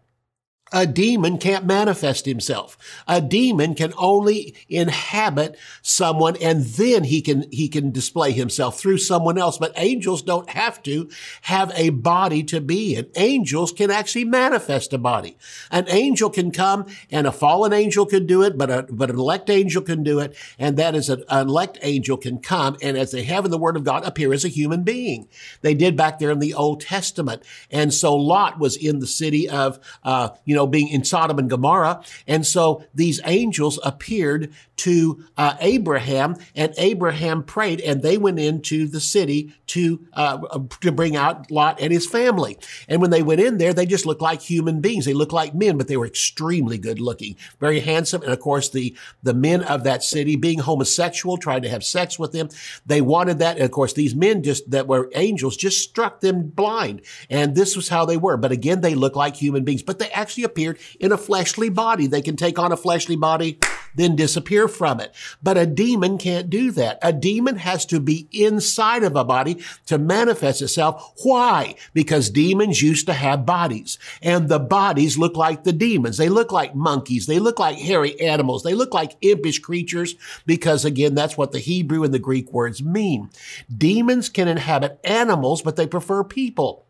a 0.71 0.85
demon 0.85 1.37
can't 1.37 1.65
manifest 1.65 2.25
himself. 2.25 2.77
A 3.07 3.21
demon 3.21 3.73
can 3.73 3.93
only 3.97 4.55
inhabit 4.67 5.57
someone 5.81 6.35
and 6.41 6.63
then 6.63 7.05
he 7.05 7.21
can, 7.21 7.45
he 7.51 7.69
can 7.69 7.91
display 7.91 8.31
himself 8.31 8.79
through 8.79 8.97
someone 8.97 9.37
else. 9.37 9.57
But 9.57 9.73
angels 9.77 10.21
don't 10.21 10.49
have 10.49 10.83
to 10.83 11.09
have 11.43 11.71
a 11.75 11.89
body 11.89 12.43
to 12.43 12.59
be 12.59 12.95
in. 12.95 13.07
Angels 13.15 13.71
can 13.71 13.89
actually 13.91 14.25
manifest 14.25 14.91
a 14.93 14.97
body. 14.97 15.37
An 15.71 15.85
angel 15.87 16.29
can 16.29 16.51
come 16.51 16.85
and 17.09 17.25
a 17.25 17.31
fallen 17.31 17.71
angel 17.71 18.05
can 18.05 18.25
do 18.25 18.41
it, 18.43 18.57
but 18.57 18.69
a, 18.69 18.87
but 18.89 19.09
an 19.09 19.17
elect 19.17 19.49
angel 19.49 19.81
can 19.81 20.03
do 20.03 20.19
it. 20.19 20.35
And 20.59 20.75
that 20.77 20.95
is 20.95 21.09
an, 21.09 21.23
an 21.29 21.47
elect 21.47 21.77
angel 21.81 22.17
can 22.17 22.39
come 22.39 22.77
and 22.81 22.97
as 22.97 23.11
they 23.11 23.23
have 23.23 23.45
in 23.45 23.51
the 23.51 23.57
word 23.57 23.77
of 23.77 23.83
God 23.83 24.05
appear 24.05 24.33
as 24.33 24.43
a 24.43 24.49
human 24.49 24.83
being. 24.83 25.29
They 25.61 25.73
did 25.73 25.95
back 25.95 26.19
there 26.19 26.31
in 26.31 26.39
the 26.39 26.53
Old 26.53 26.81
Testament. 26.81 27.43
And 27.71 27.93
so 27.93 28.15
Lot 28.15 28.59
was 28.59 28.75
in 28.75 28.99
the 28.99 29.07
city 29.07 29.47
of, 29.49 29.79
uh, 30.03 30.29
you 30.43 30.55
know, 30.55 30.56
know, 30.57 30.67
being 30.67 30.89
in 30.89 31.03
Sodom 31.03 31.39
and 31.39 31.49
Gomorrah. 31.49 32.03
And 32.27 32.45
so 32.45 32.83
these 32.93 33.21
angels 33.25 33.79
appeared 33.83 34.53
to 34.77 35.25
uh, 35.37 35.55
Abraham, 35.59 36.35
and 36.55 36.73
Abraham 36.77 37.43
prayed, 37.43 37.81
and 37.81 38.01
they 38.01 38.17
went 38.17 38.39
into 38.39 38.87
the 38.87 38.99
city 38.99 39.53
to 39.67 40.05
uh, 40.13 40.59
to 40.81 40.91
bring 40.91 41.15
out 41.15 41.49
Lot 41.49 41.81
and 41.81 41.91
his 41.91 42.05
family. 42.05 42.57
And 42.87 43.01
when 43.01 43.09
they 43.09 43.23
went 43.23 43.41
in 43.41 43.57
there, 43.57 43.73
they 43.73 43.85
just 43.85 44.05
looked 44.05 44.21
like 44.21 44.41
human 44.41 44.79
beings. 44.79 45.05
They 45.05 45.13
looked 45.13 45.33
like 45.33 45.55
men, 45.55 45.77
but 45.77 45.87
they 45.87 45.97
were 45.97 46.05
extremely 46.05 46.77
good 46.77 46.99
looking, 46.99 47.35
very 47.59 47.79
handsome. 47.79 48.21
And 48.21 48.31
of 48.31 48.39
course, 48.39 48.69
the 48.69 48.95
the 49.23 49.33
men 49.33 49.63
of 49.63 49.83
that 49.83 50.03
city, 50.03 50.35
being 50.35 50.59
homosexual, 50.59 51.37
tried 51.37 51.63
to 51.63 51.69
have 51.69 51.83
sex 51.83 52.19
with 52.19 52.31
them. 52.31 52.49
They 52.85 53.01
wanted 53.01 53.39
that, 53.39 53.57
and 53.57 53.65
of 53.65 53.71
course, 53.71 53.93
these 53.93 54.15
men 54.15 54.43
just 54.43 54.69
that 54.69 54.87
were 54.87 55.09
angels 55.15 55.57
just 55.57 55.81
struck 55.81 56.21
them 56.21 56.49
blind. 56.49 57.01
And 57.29 57.55
this 57.55 57.75
was 57.75 57.89
how 57.89 58.05
they 58.05 58.17
were. 58.17 58.37
But 58.37 58.51
again, 58.51 58.81
they 58.81 58.95
look 58.95 59.15
like 59.15 59.35
human 59.35 59.63
beings, 59.63 59.83
but 59.83 59.97
they 59.97 60.09
actually 60.11 60.43
appeared 60.47 60.79
in 60.99 61.11
a 61.11 61.17
fleshly 61.17 61.69
body. 61.69 62.07
They 62.07 62.21
can 62.21 62.35
take 62.35 62.57
on 62.57 62.71
a 62.71 62.77
fleshly 62.77 63.15
body 63.15 63.59
then 63.97 64.15
disappear 64.15 64.67
from 64.67 64.99
it. 64.99 65.13
But 65.43 65.57
a 65.57 65.65
demon 65.65 66.17
can't 66.17 66.49
do 66.49 66.71
that. 66.71 66.99
A 67.01 67.11
demon 67.11 67.57
has 67.57 67.85
to 67.87 67.99
be 67.99 68.27
inside 68.31 69.03
of 69.03 69.15
a 69.15 69.23
body 69.23 69.61
to 69.87 69.97
manifest 69.97 70.61
itself. 70.61 71.13
Why? 71.23 71.75
Because 71.93 72.29
demons 72.29 72.81
used 72.81 73.07
to 73.07 73.13
have 73.13 73.45
bodies 73.45 73.97
and 74.21 74.47
the 74.47 74.59
bodies 74.59 75.17
look 75.17 75.35
like 75.35 75.63
the 75.63 75.73
demons. 75.73 76.17
They 76.17 76.29
look 76.29 76.51
like 76.51 76.75
monkeys. 76.75 77.25
They 77.25 77.39
look 77.39 77.59
like 77.59 77.77
hairy 77.77 78.19
animals. 78.21 78.63
They 78.63 78.75
look 78.75 78.93
like 78.93 79.17
impish 79.21 79.59
creatures 79.59 80.15
because 80.45 80.85
again, 80.85 81.15
that's 81.15 81.37
what 81.37 81.51
the 81.51 81.59
Hebrew 81.59 82.03
and 82.03 82.13
the 82.13 82.19
Greek 82.19 82.53
words 82.53 82.83
mean. 82.83 83.29
Demons 83.75 84.29
can 84.29 84.47
inhabit 84.47 84.99
animals, 85.03 85.61
but 85.61 85.75
they 85.75 85.87
prefer 85.87 86.23
people. 86.23 86.86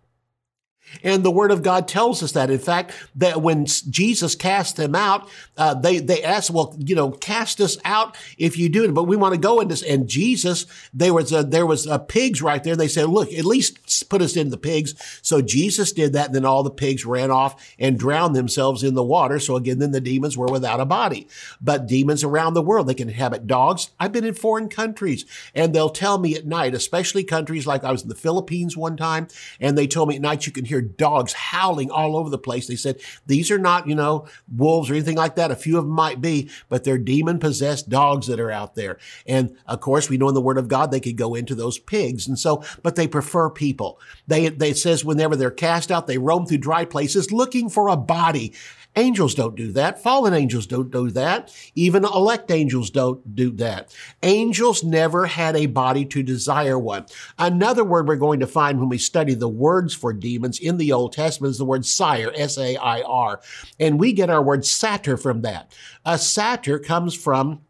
And 1.04 1.24
the 1.24 1.32
word 1.32 1.52
of 1.52 1.64
God 1.64 1.88
tells 1.88 2.24
us 2.24 2.32
that. 2.32 2.50
In 2.50 2.60
fact, 2.60 2.94
that 3.16 3.42
when 3.42 3.66
Jesus 3.66 4.36
cast 4.36 4.78
them 4.78 4.96
out, 4.96 5.30
uh, 5.58 5.74
they, 5.74 6.00
they 6.00 6.24
asked, 6.24 6.50
well, 6.50 6.76
you 6.80 6.96
know, 6.96 7.12
cast 7.12 7.62
us 7.62 7.78
out 7.84 8.16
if 8.38 8.58
you 8.58 8.70
do 8.70 8.84
it, 8.84 8.94
but 8.94 9.04
we 9.04 9.16
want 9.16 9.34
to 9.34 9.40
go 9.40 9.60
in 9.60 9.68
this. 9.68 9.84
And 9.84 10.08
Jesus, 10.08 10.66
there 10.94 11.14
was 11.14 11.32
a, 11.32 11.44
there 11.44 11.66
was 11.66 11.86
a 11.86 12.00
pigs 12.00 12.42
right 12.42 12.64
there. 12.64 12.76
They 12.76 12.88
said, 12.88 13.10
look, 13.10 13.32
at 13.34 13.46
least 13.46 14.10
put 14.10 14.22
us 14.22 14.36
in 14.36 14.50
the 14.50 14.58
pigs. 14.58 14.96
So 15.22 15.42
Jesus 15.42 15.92
did 15.92 16.14
that. 16.14 16.28
And 16.28 16.36
then 16.36 16.46
all 16.46 16.64
the 16.64 16.72
pigs 16.72 17.06
ran 17.06 17.32
off 17.32 17.76
and 17.78 18.00
drowned 18.00 18.36
themselves 18.36 18.84
in 18.84 18.94
the 18.94 19.04
water. 19.04 19.40
So 19.40 19.56
again, 19.56 19.80
then 19.80 19.92
the 19.92 20.02
demons 20.02 20.38
were 20.38 20.48
without 20.48 20.80
a 20.80 20.86
body. 20.86 21.28
But 21.62 21.88
demons 21.88 22.24
around 22.24 22.54
the 22.54 22.62
world, 22.62 22.88
they 22.88 22.94
can 22.94 23.10
inhabit 23.10 23.48
dogs. 23.48 23.92
I've 24.00 24.12
been 24.12 24.26
in 24.26 24.34
foreign 24.34 24.70
countries 24.70 25.26
and 25.54 25.74
they'll 25.74 25.90
tell 25.90 26.18
me 26.18 26.36
at 26.36 26.46
night, 26.46 26.74
especially 26.74 27.24
countries 27.24 27.68
like 27.68 27.84
I 27.84 27.92
was 27.92 28.04
in 28.04 28.10
the 28.10 28.16
Philippines 28.16 28.78
one 28.78 28.98
time, 28.98 29.28
and 29.60 29.78
they 29.78 29.88
told 29.88 30.10
me 30.10 30.16
at 30.16 30.22
night 30.22 30.46
you 30.46 30.52
can 30.52 30.66
hear 30.66 30.77
hear 30.78 30.88
dogs 30.88 31.34
howling 31.34 31.92
all 31.92 32.16
over 32.16 32.30
the 32.30 32.38
place. 32.38 32.68
They 32.68 32.76
said, 32.76 33.00
these 33.26 33.50
are 33.52 33.58
not, 33.58 33.88
you 33.88 33.96
know, 33.96 34.28
wolves 34.56 34.90
or 34.90 34.94
anything 34.94 35.18
like 35.18 35.36
that. 35.36 35.52
A 35.52 35.56
few 35.56 35.78
of 35.78 35.86
them 35.86 35.94
might 35.94 36.22
be, 36.22 36.50
but 36.70 36.84
they're 36.84 36.98
demon 36.98 37.40
possessed 37.40 37.90
dogs 37.90 38.28
that 38.28 38.40
are 38.40 38.52
out 38.52 38.76
there. 38.76 38.98
And 39.26 39.56
of 39.66 39.82
course, 39.82 40.10
we 40.10 40.18
know 40.18 40.30
in 40.30 40.36
the 40.36 40.42
word 40.42 40.58
of 40.58 40.68
God, 40.68 40.92
they 40.92 41.00
could 41.00 41.18
go 41.18 41.36
into 41.36 41.56
those 41.56 41.80
pigs. 41.80 42.28
And 42.28 42.38
so, 42.38 42.64
but 42.84 42.96
they 42.96 43.08
prefer 43.08 43.50
people. 43.50 44.00
They, 44.28 44.50
they 44.50 44.74
says 44.74 45.04
whenever 45.04 45.36
they're 45.36 45.52
cast 45.52 45.92
out, 45.92 46.08
they 46.08 46.18
roam 46.18 46.46
through 46.46 46.60
dry 46.60 46.86
places 46.86 47.32
looking 47.32 47.70
for 47.70 47.88
a 47.88 47.98
body. 47.98 48.54
Angels 48.96 49.36
don't 49.36 49.56
do 49.56 49.72
that. 49.74 50.02
Fallen 50.02 50.34
angels 50.34 50.66
don't 50.66 50.90
do 50.90 51.12
that. 51.12 51.54
Even 51.76 52.04
elect 52.04 52.50
angels 52.50 52.90
don't 52.90 53.36
do 53.36 53.52
that. 53.52 53.96
Angels 54.24 54.84
never 54.84 55.28
had 55.28 55.56
a 55.56 55.68
body 55.68 56.04
to 56.06 56.24
desire 56.24 56.80
one. 56.80 57.06
Another 57.38 57.84
word 57.84 58.08
we're 58.08 58.16
going 58.16 58.40
to 58.40 58.48
find 58.48 58.80
when 58.80 58.90
we 58.90 58.98
study 58.98 59.36
the 59.36 59.48
words 59.48 59.94
for 59.94 60.14
demons 60.14 60.60
in 60.68 60.78
the 60.78 60.92
Old 60.92 61.14
Testament 61.14 61.52
is 61.52 61.58
the 61.58 61.66
word 61.66 61.86
sire, 61.86 62.32
S 62.36 62.58
A 62.58 62.76
I 62.76 63.02
R. 63.02 63.42
And 63.80 64.00
we 64.00 64.14
get 64.14 64.30
our 64.30 64.44
word 64.44 64.66
satyr 64.66 65.18
from 65.18 65.42
that. 65.42 65.74
A 66.06 66.18
satyr 66.18 66.80
comes 66.80 67.14
from 67.14 67.62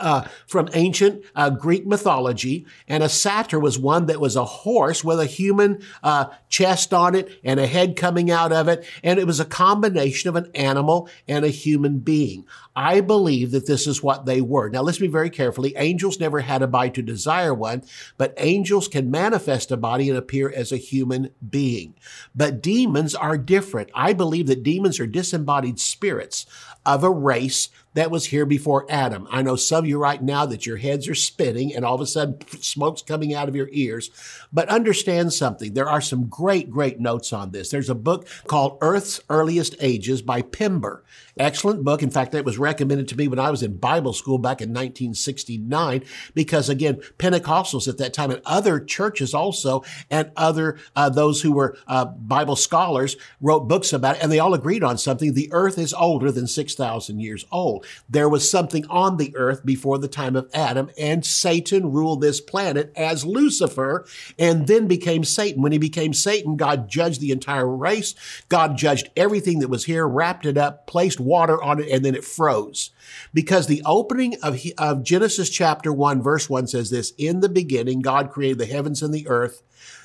uh, 0.00 0.26
from 0.46 0.68
ancient 0.74 1.24
uh, 1.34 1.50
Greek 1.50 1.86
mythology, 1.86 2.66
and 2.88 3.02
a 3.02 3.08
satyr 3.08 3.60
was 3.60 3.78
one 3.78 4.06
that 4.06 4.20
was 4.20 4.36
a 4.36 4.44
horse 4.44 5.04
with 5.04 5.20
a 5.20 5.26
human 5.26 5.82
uh, 6.02 6.26
chest 6.48 6.92
on 6.92 7.14
it 7.14 7.28
and 7.44 7.60
a 7.60 7.66
head 7.66 7.96
coming 7.96 8.30
out 8.30 8.52
of 8.52 8.68
it, 8.68 8.84
and 9.02 9.18
it 9.18 9.26
was 9.26 9.40
a 9.40 9.44
combination 9.44 10.28
of 10.28 10.36
an 10.36 10.50
animal 10.54 11.08
and 11.28 11.44
a 11.44 11.48
human 11.48 11.98
being. 11.98 12.44
I 12.76 13.00
believe 13.00 13.52
that 13.52 13.66
this 13.66 13.86
is 13.86 14.02
what 14.02 14.26
they 14.26 14.40
were. 14.40 14.68
Now, 14.68 14.84
to 14.84 15.02
me 15.02 15.08
very 15.08 15.30
carefully. 15.30 15.74
Angels 15.76 16.18
never 16.18 16.40
had 16.40 16.62
a 16.62 16.66
body 16.66 16.90
to 16.90 17.02
desire 17.02 17.54
one, 17.54 17.84
but 18.16 18.34
angels 18.36 18.88
can 18.88 19.10
manifest 19.10 19.70
a 19.70 19.76
body 19.76 20.08
and 20.08 20.18
appear 20.18 20.50
as 20.50 20.72
a 20.72 20.76
human 20.76 21.30
being. 21.48 21.94
But 22.34 22.62
demons 22.62 23.14
are 23.14 23.38
different. 23.38 23.90
I 23.94 24.12
believe 24.12 24.48
that 24.48 24.62
demons 24.62 24.98
are 24.98 25.06
disembodied 25.06 25.78
spirits 25.78 26.46
of 26.84 27.04
a 27.04 27.10
race 27.10 27.68
that 27.94 28.10
was 28.10 28.26
here 28.26 28.44
before 28.44 28.86
Adam. 28.88 29.26
I 29.30 29.42
know 29.42 29.56
some 29.56 29.84
of 29.84 29.88
you 29.88 29.98
right 29.98 30.22
now 30.22 30.46
that 30.46 30.66
your 30.66 30.76
heads 30.76 31.08
are 31.08 31.14
spinning 31.14 31.74
and 31.74 31.84
all 31.84 31.94
of 31.94 32.00
a 32.00 32.06
sudden 32.06 32.38
smoke's 32.60 33.02
coming 33.02 33.34
out 33.34 33.48
of 33.48 33.56
your 33.56 33.68
ears. 33.72 34.10
But 34.52 34.68
understand 34.68 35.32
something. 35.32 35.74
There 35.74 35.88
are 35.88 36.00
some 36.00 36.26
great, 36.26 36.70
great 36.70 37.00
notes 37.00 37.32
on 37.32 37.50
this. 37.50 37.70
There's 37.70 37.90
a 37.90 37.94
book 37.94 38.28
called 38.46 38.78
Earth's 38.80 39.20
Earliest 39.28 39.76
Ages 39.80 40.22
by 40.22 40.42
Pember. 40.42 41.02
Excellent 41.36 41.82
book. 41.82 42.00
In 42.00 42.10
fact, 42.10 42.32
it 42.34 42.44
was 42.44 42.58
recommended 42.58 43.08
to 43.08 43.16
me 43.16 43.26
when 43.26 43.40
I 43.40 43.50
was 43.50 43.62
in 43.64 43.76
Bible 43.78 44.12
school 44.12 44.38
back 44.38 44.60
in 44.60 44.68
1969 44.68 46.04
because 46.32 46.68
again, 46.68 47.00
Pentecostals 47.18 47.88
at 47.88 47.98
that 47.98 48.14
time 48.14 48.30
and 48.30 48.40
other 48.44 48.78
churches 48.78 49.34
also 49.34 49.82
and 50.10 50.30
other, 50.36 50.78
uh, 50.94 51.08
those 51.08 51.42
who 51.42 51.50
were 51.50 51.76
uh, 51.88 52.04
Bible 52.04 52.54
scholars 52.54 53.16
wrote 53.40 53.66
books 53.66 53.92
about 53.92 54.16
it 54.16 54.22
and 54.22 54.30
they 54.30 54.38
all 54.38 54.54
agreed 54.54 54.84
on 54.84 54.96
something. 54.96 55.34
The 55.34 55.52
earth 55.52 55.76
is 55.76 55.92
older 55.92 56.30
than 56.30 56.46
6,000 56.46 57.18
years 57.18 57.44
old. 57.50 57.84
There 58.08 58.28
was 58.28 58.48
something 58.48 58.86
on 58.88 59.16
the 59.16 59.34
earth 59.36 59.66
before 59.66 59.98
the 59.98 60.06
time 60.06 60.36
of 60.36 60.48
Adam 60.54 60.88
and 60.96 61.26
Satan 61.26 61.90
ruled 61.90 62.20
this 62.20 62.40
planet 62.40 62.92
as 62.94 63.24
Lucifer 63.24 64.06
and 64.38 64.68
then 64.68 64.86
became 64.86 65.24
Satan. 65.24 65.62
When 65.62 65.72
he 65.72 65.78
became 65.78 66.14
Satan, 66.14 66.56
God 66.56 66.88
judged 66.88 67.20
the 67.20 67.32
entire 67.32 67.68
race. 67.68 68.14
God 68.48 68.76
judged 68.76 69.10
everything 69.16 69.58
that 69.58 69.68
was 69.68 69.86
here, 69.86 70.06
wrapped 70.06 70.46
it 70.46 70.56
up, 70.56 70.86
placed 70.86 71.23
water 71.24 71.62
on 71.62 71.80
it, 71.80 71.88
and 71.88 72.04
then 72.04 72.14
it 72.14 72.24
froze. 72.24 72.90
Because 73.32 73.66
the 73.66 73.82
opening 73.84 74.36
of, 74.42 74.58
of 74.78 75.02
Genesis 75.02 75.50
chapter 75.50 75.92
1, 75.92 76.22
verse 76.22 76.48
1 76.48 76.66
says 76.66 76.90
this 76.90 77.12
In 77.18 77.40
the 77.40 77.48
beginning, 77.48 78.00
God 78.00 78.30
created 78.30 78.58
the 78.58 78.66
heavens 78.66 79.02
and 79.02 79.12
the 79.12 79.28
earth. 79.28 79.62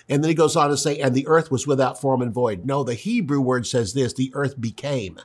And 0.10 0.24
then 0.24 0.30
he 0.30 0.36
goes 0.36 0.56
on 0.56 0.70
to 0.72 0.78
say, 0.78 0.98
and 1.00 1.14
the 1.14 1.28
earth 1.28 1.52
was 1.52 1.68
without 1.68 2.02
form 2.02 2.24
and 2.24 2.34
void. 2.34 2.66
No, 2.66 2.84
the 2.84 2.96
Hebrew 2.96 3.40
word 3.40 3.68
says 3.68 3.94
this 3.94 4.14
the 4.14 4.32
earth 4.34 4.60
became 4.60 5.20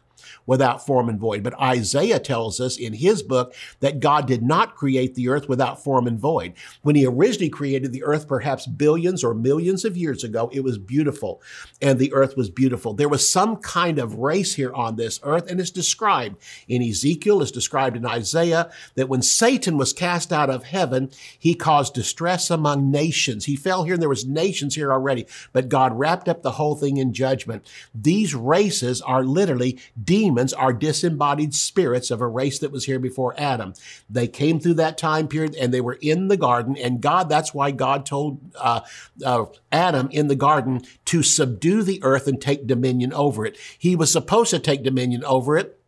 without 0.46 0.84
form 0.84 1.08
and 1.08 1.18
void. 1.18 1.42
But 1.42 1.60
Isaiah 1.60 2.18
tells 2.18 2.60
us 2.60 2.76
in 2.76 2.92
his 2.92 3.22
book 3.22 3.54
that 3.80 4.00
God 4.00 4.26
did 4.26 4.42
not 4.42 4.76
create 4.76 5.14
the 5.14 5.28
earth 5.28 5.48
without 5.48 5.82
form 5.82 6.06
and 6.06 6.18
void. 6.18 6.54
When 6.82 6.96
he 6.96 7.06
originally 7.06 7.50
created 7.50 7.92
the 7.92 8.04
earth, 8.04 8.28
perhaps 8.28 8.66
billions 8.66 9.24
or 9.24 9.34
millions 9.34 9.84
of 9.84 9.96
years 9.96 10.24
ago, 10.24 10.50
it 10.52 10.64
was 10.64 10.78
beautiful 10.78 11.42
and 11.80 11.98
the 11.98 12.12
earth 12.12 12.37
was 12.37 12.50
beautiful. 12.50 12.94
There 12.94 13.08
was 13.08 13.28
some 13.28 13.56
kind 13.56 13.98
of 13.98 14.16
race 14.16 14.54
here 14.54 14.72
on 14.72 14.96
this 14.96 15.20
earth 15.22 15.50
and 15.50 15.60
it's 15.60 15.70
described 15.70 16.37
in 16.68 16.82
Ezekiel, 16.82 17.42
it's 17.42 17.50
described 17.50 17.96
in 17.96 18.06
Isaiah 18.06 18.70
that 18.94 19.08
when 19.08 19.22
Satan 19.22 19.76
was 19.76 19.92
cast 19.92 20.32
out 20.32 20.50
of 20.50 20.64
heaven, 20.64 21.10
he 21.38 21.54
caused 21.54 21.94
distress 21.94 22.50
among 22.50 22.90
nations. 22.90 23.44
He 23.44 23.56
fell 23.56 23.84
here 23.84 23.94
and 23.94 24.02
there 24.02 24.08
was 24.08 24.26
nations 24.26 24.74
here 24.74 24.92
already, 24.92 25.26
but 25.52 25.68
God 25.68 25.98
wrapped 25.98 26.28
up 26.28 26.42
the 26.42 26.52
whole 26.52 26.76
thing 26.76 26.96
in 26.96 27.12
judgment. 27.12 27.66
These 27.94 28.34
races 28.34 29.00
are 29.02 29.24
literally 29.24 29.78
demons 30.14 30.53
are 30.53 30.72
disembodied 30.72 31.53
spirits 31.53 32.09
of 32.12 32.20
a 32.20 32.27
race 32.27 32.61
that 32.61 32.70
was 32.70 32.85
here 32.85 33.00
before 33.00 33.35
Adam. 33.37 33.74
They 34.09 34.29
came 34.29 34.61
through 34.61 34.74
that 34.74 34.96
time 34.96 35.27
period 35.27 35.57
and 35.57 35.74
they 35.74 35.81
were 35.81 35.98
in 36.00 36.29
the 36.29 36.37
garden. 36.37 36.77
And 36.77 37.00
God, 37.00 37.29
that's 37.29 37.53
why 37.53 37.72
God 37.72 38.07
told 38.07 38.40
uh, 38.55 38.83
uh, 39.24 39.46
Adam 39.72 40.09
in 40.12 40.29
the 40.29 40.37
garden 40.37 40.83
to 41.07 41.24
subdue 41.24 41.83
the 41.83 42.00
earth 42.05 42.29
and 42.29 42.40
take 42.40 42.68
dominion 42.68 43.12
over 43.12 43.44
it. 43.44 43.59
He 43.77 43.96
was 43.96 44.12
supposed 44.12 44.50
to 44.50 44.61
take 44.61 44.85
dominion 44.85 45.24
over 45.24 45.57
it. 45.57 45.81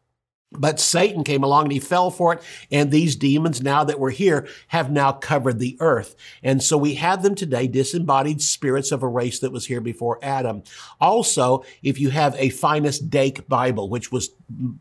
But 0.58 0.80
Satan 0.80 1.24
came 1.24 1.42
along 1.42 1.64
and 1.64 1.72
he 1.72 1.80
fell 1.80 2.10
for 2.10 2.34
it. 2.34 2.42
And 2.70 2.90
these 2.90 3.16
demons, 3.16 3.62
now 3.62 3.84
that 3.84 4.00
we're 4.00 4.10
here, 4.10 4.48
have 4.68 4.90
now 4.90 5.12
covered 5.12 5.58
the 5.58 5.76
earth. 5.80 6.14
And 6.42 6.62
so 6.62 6.76
we 6.76 6.94
have 6.94 7.22
them 7.22 7.34
today, 7.34 7.66
disembodied 7.66 8.40
spirits 8.40 8.92
of 8.92 9.02
a 9.02 9.08
race 9.08 9.38
that 9.40 9.52
was 9.52 9.66
here 9.66 9.80
before 9.80 10.18
Adam. 10.22 10.62
Also, 11.00 11.64
if 11.82 12.00
you 12.00 12.10
have 12.10 12.34
a 12.36 12.50
Finis 12.50 12.98
Dake 12.98 13.48
Bible, 13.48 13.88
which 13.88 14.10
was, 14.10 14.30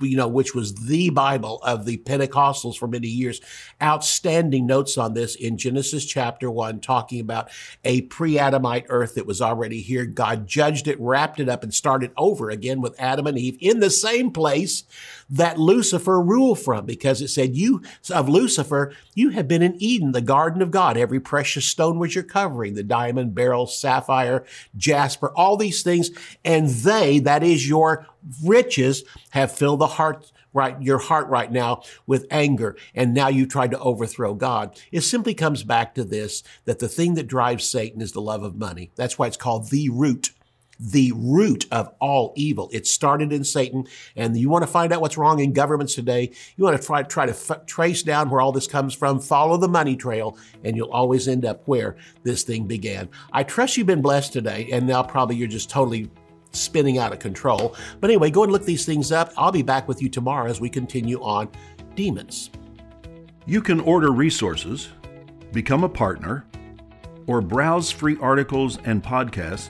you 0.01 0.17
know, 0.17 0.27
which 0.27 0.55
was 0.55 0.75
the 0.75 1.09
Bible 1.09 1.59
of 1.63 1.85
the 1.85 1.97
Pentecostals 1.97 2.77
for 2.77 2.87
many 2.87 3.07
years, 3.07 3.41
outstanding 3.81 4.65
notes 4.65 4.97
on 4.97 5.13
this 5.13 5.35
in 5.35 5.57
Genesis 5.57 6.05
chapter 6.05 6.49
one, 6.49 6.79
talking 6.79 7.19
about 7.19 7.49
a 7.83 8.01
pre-Adamite 8.01 8.85
earth 8.89 9.15
that 9.15 9.25
was 9.25 9.41
already 9.41 9.81
here. 9.81 10.05
God 10.05 10.47
judged 10.47 10.87
it, 10.87 10.99
wrapped 10.99 11.39
it 11.39 11.49
up, 11.49 11.63
and 11.63 11.73
started 11.73 12.11
over 12.17 12.49
again 12.49 12.81
with 12.81 12.95
Adam 12.99 13.27
and 13.27 13.37
Eve 13.37 13.57
in 13.59 13.79
the 13.79 13.89
same 13.89 14.31
place 14.31 14.83
that 15.29 15.59
Lucifer 15.59 16.21
ruled 16.21 16.59
from 16.59 16.85
because 16.85 17.21
it 17.21 17.29
said, 17.29 17.55
You 17.55 17.81
of 18.11 18.29
Lucifer, 18.29 18.93
you 19.13 19.29
have 19.29 19.47
been 19.47 19.61
in 19.61 19.75
Eden, 19.81 20.11
the 20.11 20.21
garden 20.21 20.61
of 20.61 20.71
God. 20.71 20.97
Every 20.97 21.19
precious 21.19 21.65
stone 21.65 21.99
was 21.99 22.15
your 22.15 22.23
covering, 22.23 22.75
the 22.75 22.83
diamond, 22.83 23.35
beryl, 23.35 23.67
sapphire, 23.67 24.45
jasper, 24.75 25.31
all 25.35 25.57
these 25.57 25.83
things. 25.83 26.11
And 26.43 26.69
they, 26.69 27.19
that 27.19 27.43
is 27.43 27.67
your 27.67 28.07
riches, 28.43 29.03
have 29.31 29.51
filled 29.51 29.79
the 29.79 29.87
heart 29.87 30.31
right, 30.55 30.81
your 30.81 30.97
heart 30.97 31.27
right 31.27 31.51
now 31.51 31.83
with 32.07 32.25
anger, 32.31 32.75
and 32.95 33.13
now 33.13 33.27
you 33.27 33.45
tried 33.45 33.71
to 33.71 33.79
overthrow 33.79 34.33
God. 34.33 34.79
It 34.91 35.01
simply 35.01 35.33
comes 35.33 35.63
back 35.63 35.93
to 35.95 36.03
this, 36.03 36.43
that 36.63 36.79
the 36.79 36.87
thing 36.87 37.15
that 37.15 37.27
drives 37.27 37.69
Satan 37.69 38.01
is 38.01 38.13
the 38.13 38.21
love 38.21 38.41
of 38.41 38.55
money. 38.55 38.91
That's 38.95 39.19
why 39.19 39.27
it's 39.27 39.37
called 39.37 39.69
the 39.69 39.89
root 39.89 40.31
the 40.79 41.11
root 41.15 41.65
of 41.71 41.93
all 41.99 42.33
evil. 42.35 42.69
It 42.73 42.87
started 42.87 43.31
in 43.31 43.43
Satan. 43.43 43.87
And 44.15 44.35
you 44.37 44.49
want 44.49 44.63
to 44.63 44.67
find 44.67 44.91
out 44.91 45.01
what's 45.01 45.17
wrong 45.17 45.39
in 45.39 45.53
governments 45.53 45.95
today. 45.95 46.31
You 46.57 46.63
want 46.63 46.79
to 46.79 46.85
try, 46.85 47.03
try 47.03 47.25
to 47.25 47.31
f- 47.31 47.65
trace 47.65 48.03
down 48.03 48.29
where 48.29 48.41
all 48.41 48.51
this 48.51 48.67
comes 48.67 48.93
from, 48.93 49.19
follow 49.19 49.57
the 49.57 49.67
money 49.67 49.95
trail, 49.95 50.37
and 50.63 50.75
you'll 50.75 50.91
always 50.91 51.27
end 51.27 51.45
up 51.45 51.67
where 51.67 51.95
this 52.23 52.43
thing 52.43 52.67
began. 52.67 53.09
I 53.31 53.43
trust 53.43 53.77
you've 53.77 53.87
been 53.87 54.01
blessed 54.01 54.33
today. 54.33 54.69
And 54.71 54.87
now 54.87 55.03
probably 55.03 55.35
you're 55.35 55.47
just 55.47 55.69
totally 55.69 56.09
spinning 56.51 56.97
out 56.97 57.13
of 57.13 57.19
control. 57.19 57.75
But 57.99 58.09
anyway, 58.09 58.31
go 58.31 58.43
and 58.43 58.51
look 58.51 58.65
these 58.65 58.85
things 58.85 59.11
up. 59.11 59.33
I'll 59.37 59.51
be 59.51 59.61
back 59.61 59.87
with 59.87 60.01
you 60.01 60.09
tomorrow 60.09 60.49
as 60.49 60.61
we 60.61 60.69
continue 60.69 61.21
on 61.21 61.49
demons. 61.95 62.49
You 63.45 63.61
can 63.61 63.79
order 63.79 64.11
resources, 64.11 64.89
become 65.51 65.83
a 65.83 65.89
partner, 65.89 66.45
or 67.27 67.41
browse 67.41 67.91
free 67.91 68.17
articles 68.19 68.79
and 68.85 69.03
podcasts 69.03 69.69